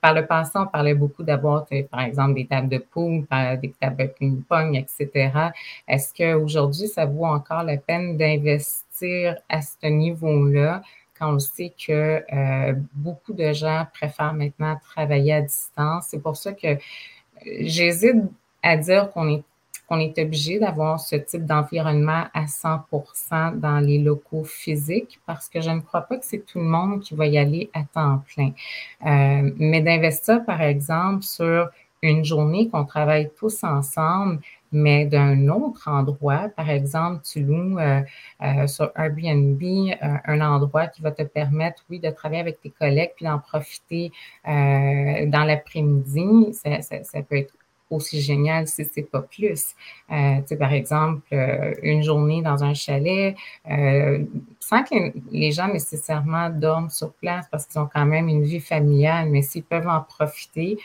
par 0.00 0.14
le 0.14 0.24
passé, 0.24 0.52
on 0.54 0.68
parlait 0.68 0.94
beaucoup 0.94 1.24
d'avoir, 1.24 1.66
par 1.90 2.02
exemple, 2.02 2.34
des 2.34 2.46
tables 2.46 2.68
de 2.68 2.78
poule, 2.78 3.26
des 3.60 3.74
tables 3.80 3.96
de 3.96 4.06
ping-pong, 4.06 4.76
etc. 4.76 5.50
Est-ce 5.88 6.14
qu'aujourd'hui, 6.14 6.86
ça 6.86 7.06
vaut 7.06 7.24
encore 7.24 7.64
la 7.64 7.76
peine 7.76 8.16
d'investir 8.16 9.36
à 9.48 9.62
ce 9.62 9.88
niveau-là 9.88 10.82
quand 11.18 11.34
on 11.34 11.38
sait 11.40 11.74
que 11.76 12.22
euh, 12.32 12.74
beaucoup 12.94 13.32
de 13.32 13.52
gens 13.52 13.84
préfèrent 13.94 14.34
maintenant 14.34 14.78
travailler 14.94 15.32
à 15.32 15.40
distance? 15.40 16.06
C'est 16.10 16.22
pour 16.22 16.36
ça 16.36 16.52
que 16.52 16.68
euh, 16.68 16.76
j'hésite 17.62 18.22
à 18.62 18.76
dire 18.76 19.10
qu'on 19.10 19.28
est 19.28 19.42
qu'on 19.88 19.98
est 20.00 20.18
obligé 20.18 20.58
d'avoir 20.58 21.00
ce 21.00 21.16
type 21.16 21.46
d'environnement 21.46 22.24
à 22.34 22.44
100% 22.44 23.58
dans 23.58 23.80
les 23.80 23.98
locaux 23.98 24.44
physiques 24.44 25.18
parce 25.26 25.48
que 25.48 25.62
je 25.62 25.70
ne 25.70 25.80
crois 25.80 26.02
pas 26.02 26.18
que 26.18 26.26
c'est 26.26 26.44
tout 26.44 26.58
le 26.58 26.66
monde 26.66 27.00
qui 27.00 27.14
va 27.14 27.26
y 27.26 27.38
aller 27.38 27.70
à 27.72 27.82
temps 27.82 28.22
plein. 28.34 28.52
Euh, 29.06 29.50
mais 29.56 29.80
d'investir, 29.80 30.44
par 30.44 30.60
exemple, 30.60 31.22
sur 31.22 31.70
une 32.02 32.24
journée 32.24 32.68
qu'on 32.68 32.84
travaille 32.84 33.30
tous 33.38 33.64
ensemble, 33.64 34.40
mais 34.70 35.06
d'un 35.06 35.48
autre 35.48 35.88
endroit. 35.88 36.50
Par 36.54 36.68
exemple, 36.68 37.22
tu 37.24 37.42
loues 37.42 37.78
euh, 37.78 38.02
euh, 38.42 38.66
sur 38.66 38.92
Airbnb 38.94 39.62
un 40.00 40.40
endroit 40.42 40.86
qui 40.88 41.00
va 41.00 41.10
te 41.12 41.22
permettre, 41.22 41.82
oui, 41.88 41.98
de 41.98 42.10
travailler 42.10 42.42
avec 42.42 42.60
tes 42.60 42.70
collègues 42.70 43.12
puis 43.16 43.24
d'en 43.24 43.38
profiter 43.38 44.12
dans 44.44 45.44
l'après-midi. 45.46 46.52
Ça, 46.52 46.82
ça, 46.82 47.02
ça, 47.02 47.22
peut 47.22 47.38
être 47.38 47.54
aussi 47.90 48.20
génial 48.20 48.66
si 48.66 48.84
c'est 48.84 49.02
pas 49.02 49.22
plus. 49.22 49.74
Euh, 50.10 50.56
par 50.58 50.72
exemple, 50.72 51.22
euh, 51.32 51.74
une 51.82 52.02
journée 52.02 52.42
dans 52.42 52.64
un 52.64 52.74
chalet, 52.74 53.36
euh, 53.70 54.24
sans 54.60 54.82
que 54.82 55.12
les 55.30 55.52
gens 55.52 55.68
nécessairement 55.68 56.50
dorment 56.50 56.90
sur 56.90 57.12
place 57.14 57.46
parce 57.50 57.66
qu'ils 57.66 57.80
ont 57.80 57.88
quand 57.92 58.06
même 58.06 58.28
une 58.28 58.42
vie 58.42 58.60
familiale, 58.60 59.28
mais 59.30 59.42
s'ils 59.42 59.64
peuvent 59.64 59.88
en 59.88 60.00
profiter, 60.02 60.78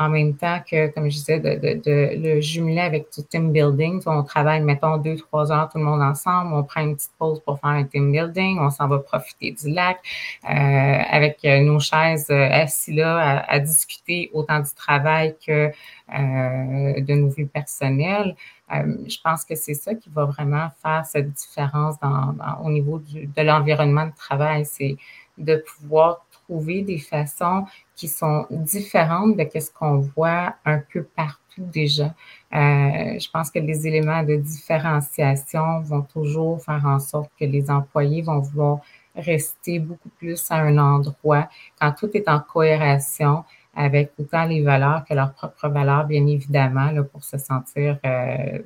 en 0.00 0.08
même 0.08 0.36
temps 0.36 0.60
que, 0.70 0.88
comme 0.88 1.10
je 1.10 1.16
disais, 1.16 1.40
de, 1.40 1.54
de, 1.56 1.80
de 1.82 2.34
le 2.34 2.40
jumeler 2.40 2.80
avec 2.80 3.08
du 3.16 3.24
team 3.24 3.50
building. 3.50 4.00
On 4.06 4.22
travaille, 4.22 4.60
mettons, 4.60 4.96
deux, 4.96 5.16
trois 5.16 5.50
heures 5.50 5.68
tout 5.68 5.78
le 5.78 5.84
monde 5.84 6.02
ensemble, 6.02 6.54
on 6.54 6.62
prend 6.62 6.82
une 6.82 6.94
petite 6.94 7.10
pause 7.18 7.40
pour 7.40 7.58
faire 7.58 7.70
un 7.70 7.84
team 7.84 8.12
building, 8.12 8.58
on 8.60 8.70
s'en 8.70 8.86
va 8.86 9.00
profiter 9.00 9.50
du 9.50 9.70
lac 9.70 9.98
euh, 10.44 10.48
avec 10.48 11.38
euh, 11.44 11.60
nos 11.62 11.80
chaises 11.80 12.30
euh, 12.30 12.48
assis 12.48 12.94
là 12.94 13.44
à, 13.48 13.58
discuter 13.58 14.30
autant 14.32 14.60
du 14.60 14.70
travail 14.76 15.34
que 15.44 15.68
euh, 15.68 17.00
de 17.00 17.14
nos 17.14 17.28
vies 17.30 17.46
personnelles. 17.46 18.36
je 18.70 19.16
pense 19.22 19.44
que 19.44 19.56
c'est 19.56 19.74
ça 19.74 19.94
qui 19.94 20.10
va 20.10 20.26
vraiment 20.26 20.68
faire 20.80 21.04
cette 21.06 21.32
différence 21.32 21.98
dans, 21.98 22.36
au 22.62 22.70
niveau 22.70 22.98
du, 22.98 23.26
de 23.26 23.42
l'environnement 23.42 24.06
de 24.06 24.14
travail, 24.14 24.64
c'est 24.64 24.96
de 25.38 25.56
pouvoir 25.56 26.24
trouver 26.48 26.82
des 26.82 26.98
façons 26.98 27.66
qui 27.94 28.08
sont 28.08 28.46
différentes 28.50 29.36
de 29.36 29.60
ce 29.60 29.70
qu'on 29.70 29.98
voit 29.98 30.54
un 30.64 30.80
peu 30.92 31.02
partout 31.02 31.38
déjà. 31.58 32.06
Euh, 32.06 33.18
je 33.18 33.30
pense 33.30 33.50
que 33.50 33.58
les 33.58 33.86
éléments 33.86 34.22
de 34.22 34.36
différenciation 34.36 35.80
vont 35.80 36.02
toujours 36.02 36.62
faire 36.62 36.84
en 36.86 36.98
sorte 36.98 37.30
que 37.38 37.44
les 37.44 37.70
employés 37.70 38.22
vont 38.22 38.38
vouloir 38.38 38.78
rester 39.14 39.80
beaucoup 39.80 40.08
plus 40.10 40.50
à 40.50 40.56
un 40.56 40.78
endroit 40.78 41.48
quand 41.80 41.92
tout 41.92 42.10
est 42.14 42.28
en 42.28 42.40
cohésion 42.40 43.44
avec 43.74 44.12
autant 44.18 44.44
les 44.44 44.62
valeurs 44.62 45.04
que 45.04 45.14
leurs 45.14 45.32
propres 45.32 45.68
valeurs, 45.68 46.04
bien 46.04 46.26
évidemment, 46.26 46.90
là, 46.90 47.02
pour 47.02 47.22
se 47.22 47.38
sentir 47.38 47.98
euh, 48.04 48.58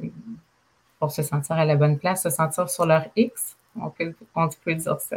pour 0.98 1.10
se 1.10 1.22
sentir 1.22 1.56
à 1.56 1.64
la 1.64 1.74
bonne 1.74 1.98
place, 1.98 2.22
se 2.22 2.30
sentir 2.30 2.70
sur 2.70 2.86
leur 2.86 3.06
X. 3.16 3.56
On 3.74 3.90
peut, 3.90 4.14
on 4.36 4.48
peut 4.64 4.74
dire 4.74 5.00
ça. 5.00 5.16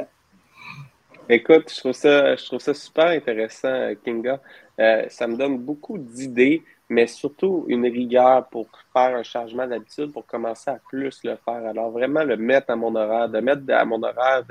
Écoute, 1.27 1.73
je 1.73 1.79
trouve 1.79 1.93
ça, 1.93 2.35
je 2.35 2.45
trouve 2.45 2.59
ça 2.59 2.75
super 2.75 3.07
intéressant, 3.07 3.93
Kinga. 4.03 4.39
Euh, 4.79 5.05
ça 5.09 5.25
me 5.27 5.35
donne 5.35 5.57
beaucoup 5.57 5.97
d'idées, 5.97 6.61
mais 6.87 7.07
surtout 7.07 7.65
une 7.67 7.85
rigueur 7.85 8.47
pour 8.49 8.67
faire 8.93 9.15
un 9.15 9.23
changement 9.23 9.65
d'habitude, 9.65 10.11
pour 10.11 10.27
commencer 10.27 10.69
à 10.69 10.79
plus 10.87 11.23
le 11.23 11.35
faire. 11.43 11.65
Alors 11.65 11.89
vraiment 11.89 12.23
le 12.23 12.37
mettre 12.37 12.69
à 12.69 12.75
mon 12.75 12.93
horaire, 12.95 13.27
de 13.27 13.39
mettre 13.39 13.63
à 13.69 13.83
mon 13.85 14.03
horaire 14.03 14.43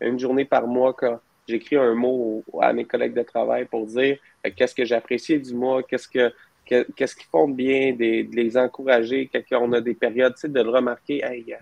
une 0.00 0.18
journée 0.18 0.44
par 0.44 0.66
mois 0.66 0.92
quand 0.94 1.20
j'écris 1.46 1.76
un 1.76 1.94
mot 1.94 2.42
à 2.60 2.72
mes 2.72 2.84
collègues 2.84 3.14
de 3.14 3.22
travail 3.22 3.66
pour 3.66 3.86
dire 3.86 4.18
euh, 4.44 4.50
qu'est-ce 4.56 4.74
que 4.74 4.84
j'apprécie 4.84 5.38
du 5.38 5.54
mois, 5.54 5.84
qu'est-ce 5.84 6.08
que 6.08 6.32
qu'est-ce 6.64 7.14
qu'ils 7.14 7.28
font 7.30 7.46
bien, 7.46 7.92
de 7.92 8.26
les 8.34 8.56
encourager 8.56 9.30
quand 9.32 9.62
on 9.62 9.72
a 9.72 9.80
des 9.80 9.94
périodes, 9.94 10.34
tu 10.34 10.40
sais, 10.40 10.48
de 10.48 10.60
le 10.60 10.68
remarquer, 10.68 11.22
hey, 11.22 11.54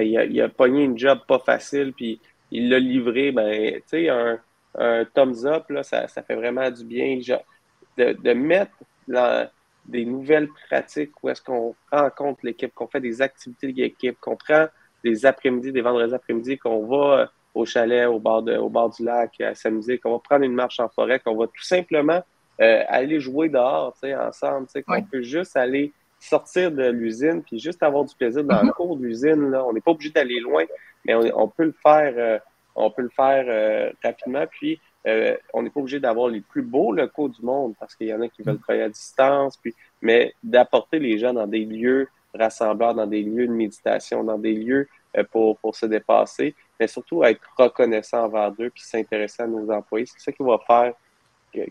il, 0.00 0.16
a, 0.16 0.24
il 0.24 0.40
a 0.40 0.48
pogné 0.48 0.84
une 0.84 0.96
job 0.96 1.18
pas 1.28 1.38
facile, 1.38 1.92
puis 1.94 2.18
il 2.50 2.68
l'a 2.68 2.78
livré, 2.78 3.32
ben, 3.32 3.74
tu 3.74 3.82
sais, 3.86 4.08
un, 4.08 4.38
un, 4.78 5.04
thumbs 5.04 5.44
up, 5.44 5.68
là, 5.70 5.82
ça, 5.82 6.08
ça, 6.08 6.22
fait 6.22 6.36
vraiment 6.36 6.70
du 6.70 6.84
bien. 6.84 7.18
De, 7.96 8.12
de 8.12 8.32
mettre 8.32 8.76
des 9.86 10.04
nouvelles 10.04 10.48
pratiques 10.68 11.12
où 11.22 11.28
est-ce 11.28 11.42
qu'on 11.42 11.74
rencontre 11.90 12.40
l'équipe, 12.44 12.72
qu'on 12.74 12.86
fait 12.86 13.00
des 13.00 13.20
activités 13.22 13.72
d'équipe, 13.72 14.18
qu'on 14.20 14.36
prend 14.36 14.66
des 15.04 15.26
après-midi, 15.26 15.72
des 15.72 15.80
vendredis 15.80 16.14
après-midi, 16.14 16.58
qu'on 16.58 16.86
va 16.86 17.20
euh, 17.20 17.26
au 17.54 17.64
chalet, 17.64 18.06
au 18.06 18.20
bord, 18.20 18.42
de, 18.42 18.56
au 18.56 18.68
bord 18.68 18.90
du 18.90 19.04
lac, 19.04 19.40
à 19.40 19.54
s'amuser, 19.54 19.98
qu'on 19.98 20.12
va 20.12 20.18
prendre 20.18 20.44
une 20.44 20.54
marche 20.54 20.80
en 20.80 20.88
forêt, 20.88 21.18
qu'on 21.18 21.36
va 21.36 21.46
tout 21.46 21.62
simplement 21.62 22.22
euh, 22.60 22.82
aller 22.88 23.20
jouer 23.20 23.48
dehors, 23.48 23.92
tu 23.94 24.00
sais, 24.00 24.14
ensemble, 24.14 24.66
tu 24.66 24.72
sais, 24.72 24.82
qu'on 24.82 25.02
peut 25.02 25.22
juste 25.22 25.56
aller 25.56 25.92
sortir 26.20 26.72
de 26.72 26.90
l'usine 26.90 27.42
puis 27.42 27.58
juste 27.58 27.82
avoir 27.82 28.04
du 28.04 28.14
plaisir 28.14 28.44
dans 28.44 28.62
le 28.62 28.68
mm-hmm. 28.68 28.72
cours 28.72 28.96
de 28.96 29.04
l'usine. 29.04 29.54
On 29.54 29.72
n'est 29.72 29.80
pas 29.80 29.92
obligé 29.92 30.10
d'aller 30.10 30.40
loin 30.40 30.64
mais 31.04 31.32
on, 31.34 31.48
peut 31.48 31.64
le 31.64 31.74
faire, 31.82 32.14
euh, 32.16 32.38
on 32.74 32.90
peut 32.90 33.02
le 33.02 33.10
faire 33.10 33.44
euh, 33.48 33.90
rapidement. 34.02 34.44
Puis, 34.46 34.80
euh, 35.06 35.36
on 35.54 35.62
n'est 35.62 35.70
pas 35.70 35.80
obligé 35.80 36.00
d'avoir 36.00 36.28
les 36.28 36.40
plus 36.40 36.62
beaux 36.62 36.92
locaux 36.92 37.28
du 37.28 37.42
monde 37.42 37.74
parce 37.78 37.94
qu'il 37.94 38.08
y 38.08 38.14
en 38.14 38.20
a 38.20 38.28
qui 38.28 38.42
veulent 38.42 38.58
travailler 38.58 38.84
à 38.84 38.88
distance, 38.88 39.56
puis, 39.56 39.74
mais 40.02 40.34
d'apporter 40.42 40.98
les 40.98 41.18
gens 41.18 41.32
dans 41.32 41.46
des 41.46 41.64
lieux 41.64 42.08
rassembleurs, 42.34 42.94
dans 42.94 43.06
des 43.06 43.22
lieux 43.22 43.46
de 43.46 43.52
méditation, 43.52 44.22
dans 44.22 44.38
des 44.38 44.52
lieux 44.52 44.88
pour, 45.32 45.56
pour 45.58 45.74
se 45.74 45.86
dépasser, 45.86 46.54
mais 46.78 46.86
surtout 46.86 47.24
être 47.24 47.40
reconnaissant 47.56 48.24
envers 48.24 48.52
eux 48.60 48.70
puis 48.70 48.82
s'intéresser 48.82 49.44
à 49.44 49.46
nos 49.46 49.70
employés. 49.70 50.04
C'est 50.06 50.20
ça 50.20 50.32
qui 50.32 50.42
va 50.42 50.58
faire, 50.66 50.92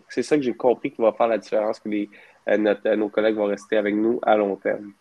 c'est 0.10 0.24
ça 0.24 0.36
que 0.36 0.42
j'ai 0.42 0.56
compris 0.56 0.92
qui 0.92 1.02
va 1.02 1.12
faire 1.12 1.28
la 1.28 1.38
différence 1.38 1.80
que 1.80 1.88
les, 1.90 2.10
nos 2.56 3.10
collègues 3.10 3.36
vont 3.36 3.46
rester 3.46 3.78
avec 3.78 3.96
nous 3.96 4.20
à 4.24 4.36
long 4.38 4.56
terme. 4.56 4.94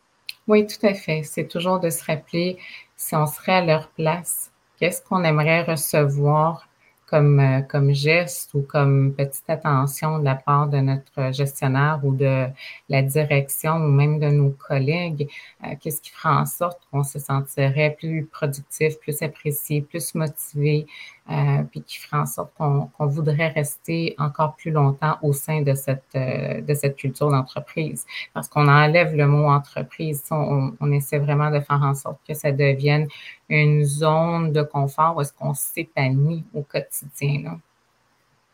Oui, 0.49 0.67
tout 0.67 0.85
à 0.87 0.95
fait. 0.95 1.23
C'est 1.25 1.49
toujours 1.49 1.81
de 1.81 1.91
se 1.91 2.05
rappeler 2.05 2.59
si 2.97 3.15
on 3.15 3.27
serait 3.27 3.53
à 3.53 3.65
leur 3.65 3.89
place, 3.89 4.51
qu'est-ce 4.79 5.03
qu'on 5.03 5.25
aimerait 5.25 5.63
recevoir 5.63 6.69
comme, 7.07 7.39
euh, 7.39 7.61
comme 7.63 7.93
geste 7.93 8.53
ou 8.55 8.63
comme 8.63 9.15
petite 9.15 9.49
attention 9.49 10.19
de 10.19 10.25
la 10.25 10.35
part 10.35 10.69
de 10.69 10.79
notre 10.79 11.33
gestionnaire 11.33 12.01
ou 12.03 12.15
de 12.15 12.47
la 12.89 13.03
direction 13.03 13.77
ou 13.77 13.89
même 13.89 14.19
de 14.19 14.27
nos 14.27 14.51
collègues, 14.51 15.29
euh, 15.65 15.75
qu'est-ce 15.81 16.01
qui 16.01 16.11
ferait 16.11 16.35
en 16.35 16.47
sorte 16.47 16.81
qu'on 16.91 17.05
se 17.05 17.19
sentirait 17.19 17.97
plus 17.97 18.27
productif, 18.27 18.99
plus 18.99 19.23
apprécié, 19.23 19.83
plus 19.83 20.15
motivé, 20.15 20.87
euh, 21.29 21.65
puis 21.69 21.83
qui 21.83 21.99
ferait 21.99 22.19
en 22.19 22.27
sorte 22.27 22.53
qu'on 22.57 22.89
voudrait 23.01 23.49
rester 23.49 24.15
encore 24.17 24.55
plus 24.55 24.71
longtemps 24.71 25.19
au 25.23 25.33
sein 25.33 25.63
de 25.63 25.75
cette, 25.75 26.05
euh, 26.15 26.61
de 26.61 26.73
cette 26.73 26.95
culture 26.95 27.31
d'entreprise. 27.31 28.07
Parce 28.33 28.49
qu'on 28.49 28.69
enlève 28.69 29.13
le 29.17 29.27
mot 29.27 29.49
entreprise, 29.49 30.23
on, 30.31 30.93
essaie 30.93 31.19
vraiment 31.19 31.51
de 31.51 31.59
faire 31.59 31.83
en 31.83 31.95
sorte 31.95 32.21
que 32.29 32.33
ça 32.33 32.53
devienne 32.53 33.09
une 33.49 33.85
zone 33.85 34.53
de 34.53 34.63
confort 34.63 35.17
où 35.17 35.21
est-ce 35.21 35.33
qu'on 35.33 35.53
s'épanouit 35.53 36.45
au 36.55 36.63
quotidien. 36.63 37.59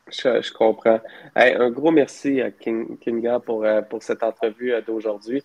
Je, 0.08 0.52
comprends. 0.52 1.00
un 1.34 1.70
gros 1.70 1.90
merci 1.90 2.40
à 2.40 2.50
Kinga 2.50 3.40
pour, 3.40 3.64
euh, 3.64 3.82
pour 3.82 4.02
cette 4.02 4.22
entrevue 4.22 4.72
d'aujourd'hui. 4.86 5.44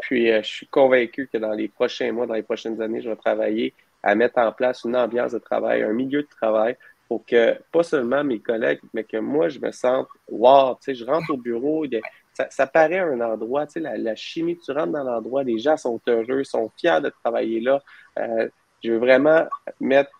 puis, 0.00 0.26
je 0.26 0.42
suis 0.42 0.66
convaincu 0.66 1.28
que 1.32 1.38
dans 1.38 1.52
les 1.52 1.68
prochains 1.68 2.10
mois, 2.10 2.26
dans 2.26 2.34
les 2.34 2.42
prochaines 2.42 2.82
années, 2.82 3.00
je 3.00 3.08
vais 3.08 3.16
travailler 3.16 3.74
à 4.04 4.14
mettre 4.14 4.38
en 4.38 4.52
place 4.52 4.84
une 4.84 4.96
ambiance 4.96 5.32
de 5.32 5.38
travail, 5.38 5.82
un 5.82 5.92
milieu 5.92 6.22
de 6.22 6.28
travail 6.28 6.76
pour 7.08 7.24
que 7.24 7.58
pas 7.72 7.82
seulement 7.82 8.22
mes 8.22 8.38
collègues, 8.38 8.80
mais 8.92 9.04
que 9.04 9.16
moi, 9.16 9.48
je 9.48 9.58
me 9.58 9.72
sente, 9.72 10.08
wow, 10.30 10.74
tu 10.74 10.78
sais, 10.80 10.94
je 10.94 11.04
rentre 11.04 11.30
au 11.30 11.36
bureau, 11.36 11.86
ça, 12.32 12.46
ça 12.50 12.66
paraît 12.66 12.98
un 12.98 13.20
endroit, 13.20 13.66
tu 13.66 13.74
sais, 13.74 13.80
la, 13.80 14.14
chimie, 14.14 14.58
tu 14.58 14.72
rentres 14.72 14.92
dans 14.92 15.04
l'endroit, 15.04 15.42
les 15.42 15.58
gens 15.58 15.76
sont 15.76 16.00
heureux, 16.06 16.44
sont 16.44 16.70
fiers 16.78 17.00
de 17.02 17.08
travailler 17.08 17.60
là. 17.60 17.82
Euh, 18.18 18.48
je 18.82 18.92
veux 18.92 18.98
vraiment 18.98 19.46
mettre, 19.80 20.10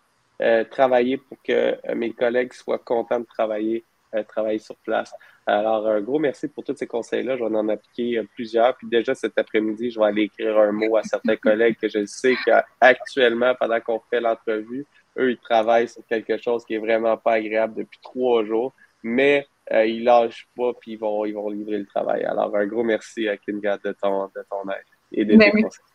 euh, 0.41 0.63
travailler 0.63 1.17
pour 1.17 1.37
que 1.43 1.75
mes 1.93 2.11
collègues 2.11 2.53
soient 2.53 2.79
contents 2.79 3.19
de 3.19 3.25
travailler, 3.25 3.83
euh, 4.15 4.23
travailler 4.23 4.59
sur 4.59 4.75
place. 4.77 5.13
Alors, 5.47 5.87
un 5.87 6.01
gros 6.01 6.17
merci 6.17 6.47
pour 6.47 6.63
tous 6.63 6.75
ces 6.75 6.87
conseils-là. 6.87 7.37
Je 7.37 7.43
vais 7.43 7.55
en 7.55 7.69
appliquer 7.69 8.17
euh, 8.17 8.27
plusieurs. 8.33 8.75
Puis 8.77 8.87
déjà 8.87 9.13
cet 9.13 9.37
après-midi, 9.37 9.91
je 9.91 9.99
vais 9.99 10.05
aller 10.05 10.23
écrire 10.23 10.57
un 10.57 10.71
mot 10.71 10.97
à 10.97 11.03
certains 11.03 11.35
collègues 11.35 11.77
que 11.79 11.87
je 11.87 12.03
sais 12.05 12.35
qu'actuellement, 12.45 13.53
pendant 13.59 13.79
qu'on 13.79 14.01
fait 14.09 14.21
l'entrevue, 14.21 14.85
eux, 15.17 15.31
ils 15.31 15.37
travaillent 15.37 15.87
sur 15.87 16.05
quelque 16.07 16.37
chose 16.37 16.65
qui 16.65 16.73
est 16.73 16.79
vraiment 16.79 17.15
pas 17.17 17.33
agréable 17.33 17.75
depuis 17.75 17.99
trois 18.01 18.43
jours. 18.43 18.73
Mais 19.03 19.45
euh, 19.71 19.85
ils 19.85 20.03
lâchent 20.03 20.47
pas, 20.57 20.73
puis 20.73 20.93
ils 20.93 20.99
vont, 20.99 21.25
ils 21.25 21.33
vont 21.33 21.49
livrer 21.49 21.77
le 21.77 21.85
travail. 21.85 22.23
Alors, 22.23 22.55
un 22.55 22.65
gros 22.65 22.83
merci 22.83 23.27
à 23.27 23.37
Kinga 23.37 23.77
de 23.77 23.91
ton, 23.91 24.25
de 24.25 24.43
ton 24.49 24.67
aide 24.71 24.83
et 25.11 25.25
de 25.25 25.35
ben 25.35 25.51
tes 25.51 25.61
conseils. 25.61 25.85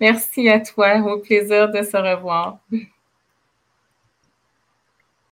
Merci 0.00 0.48
à 0.48 0.60
toi. 0.60 0.98
Au 0.98 1.18
plaisir 1.18 1.70
de 1.70 1.82
se 1.82 1.96
revoir. 1.96 2.58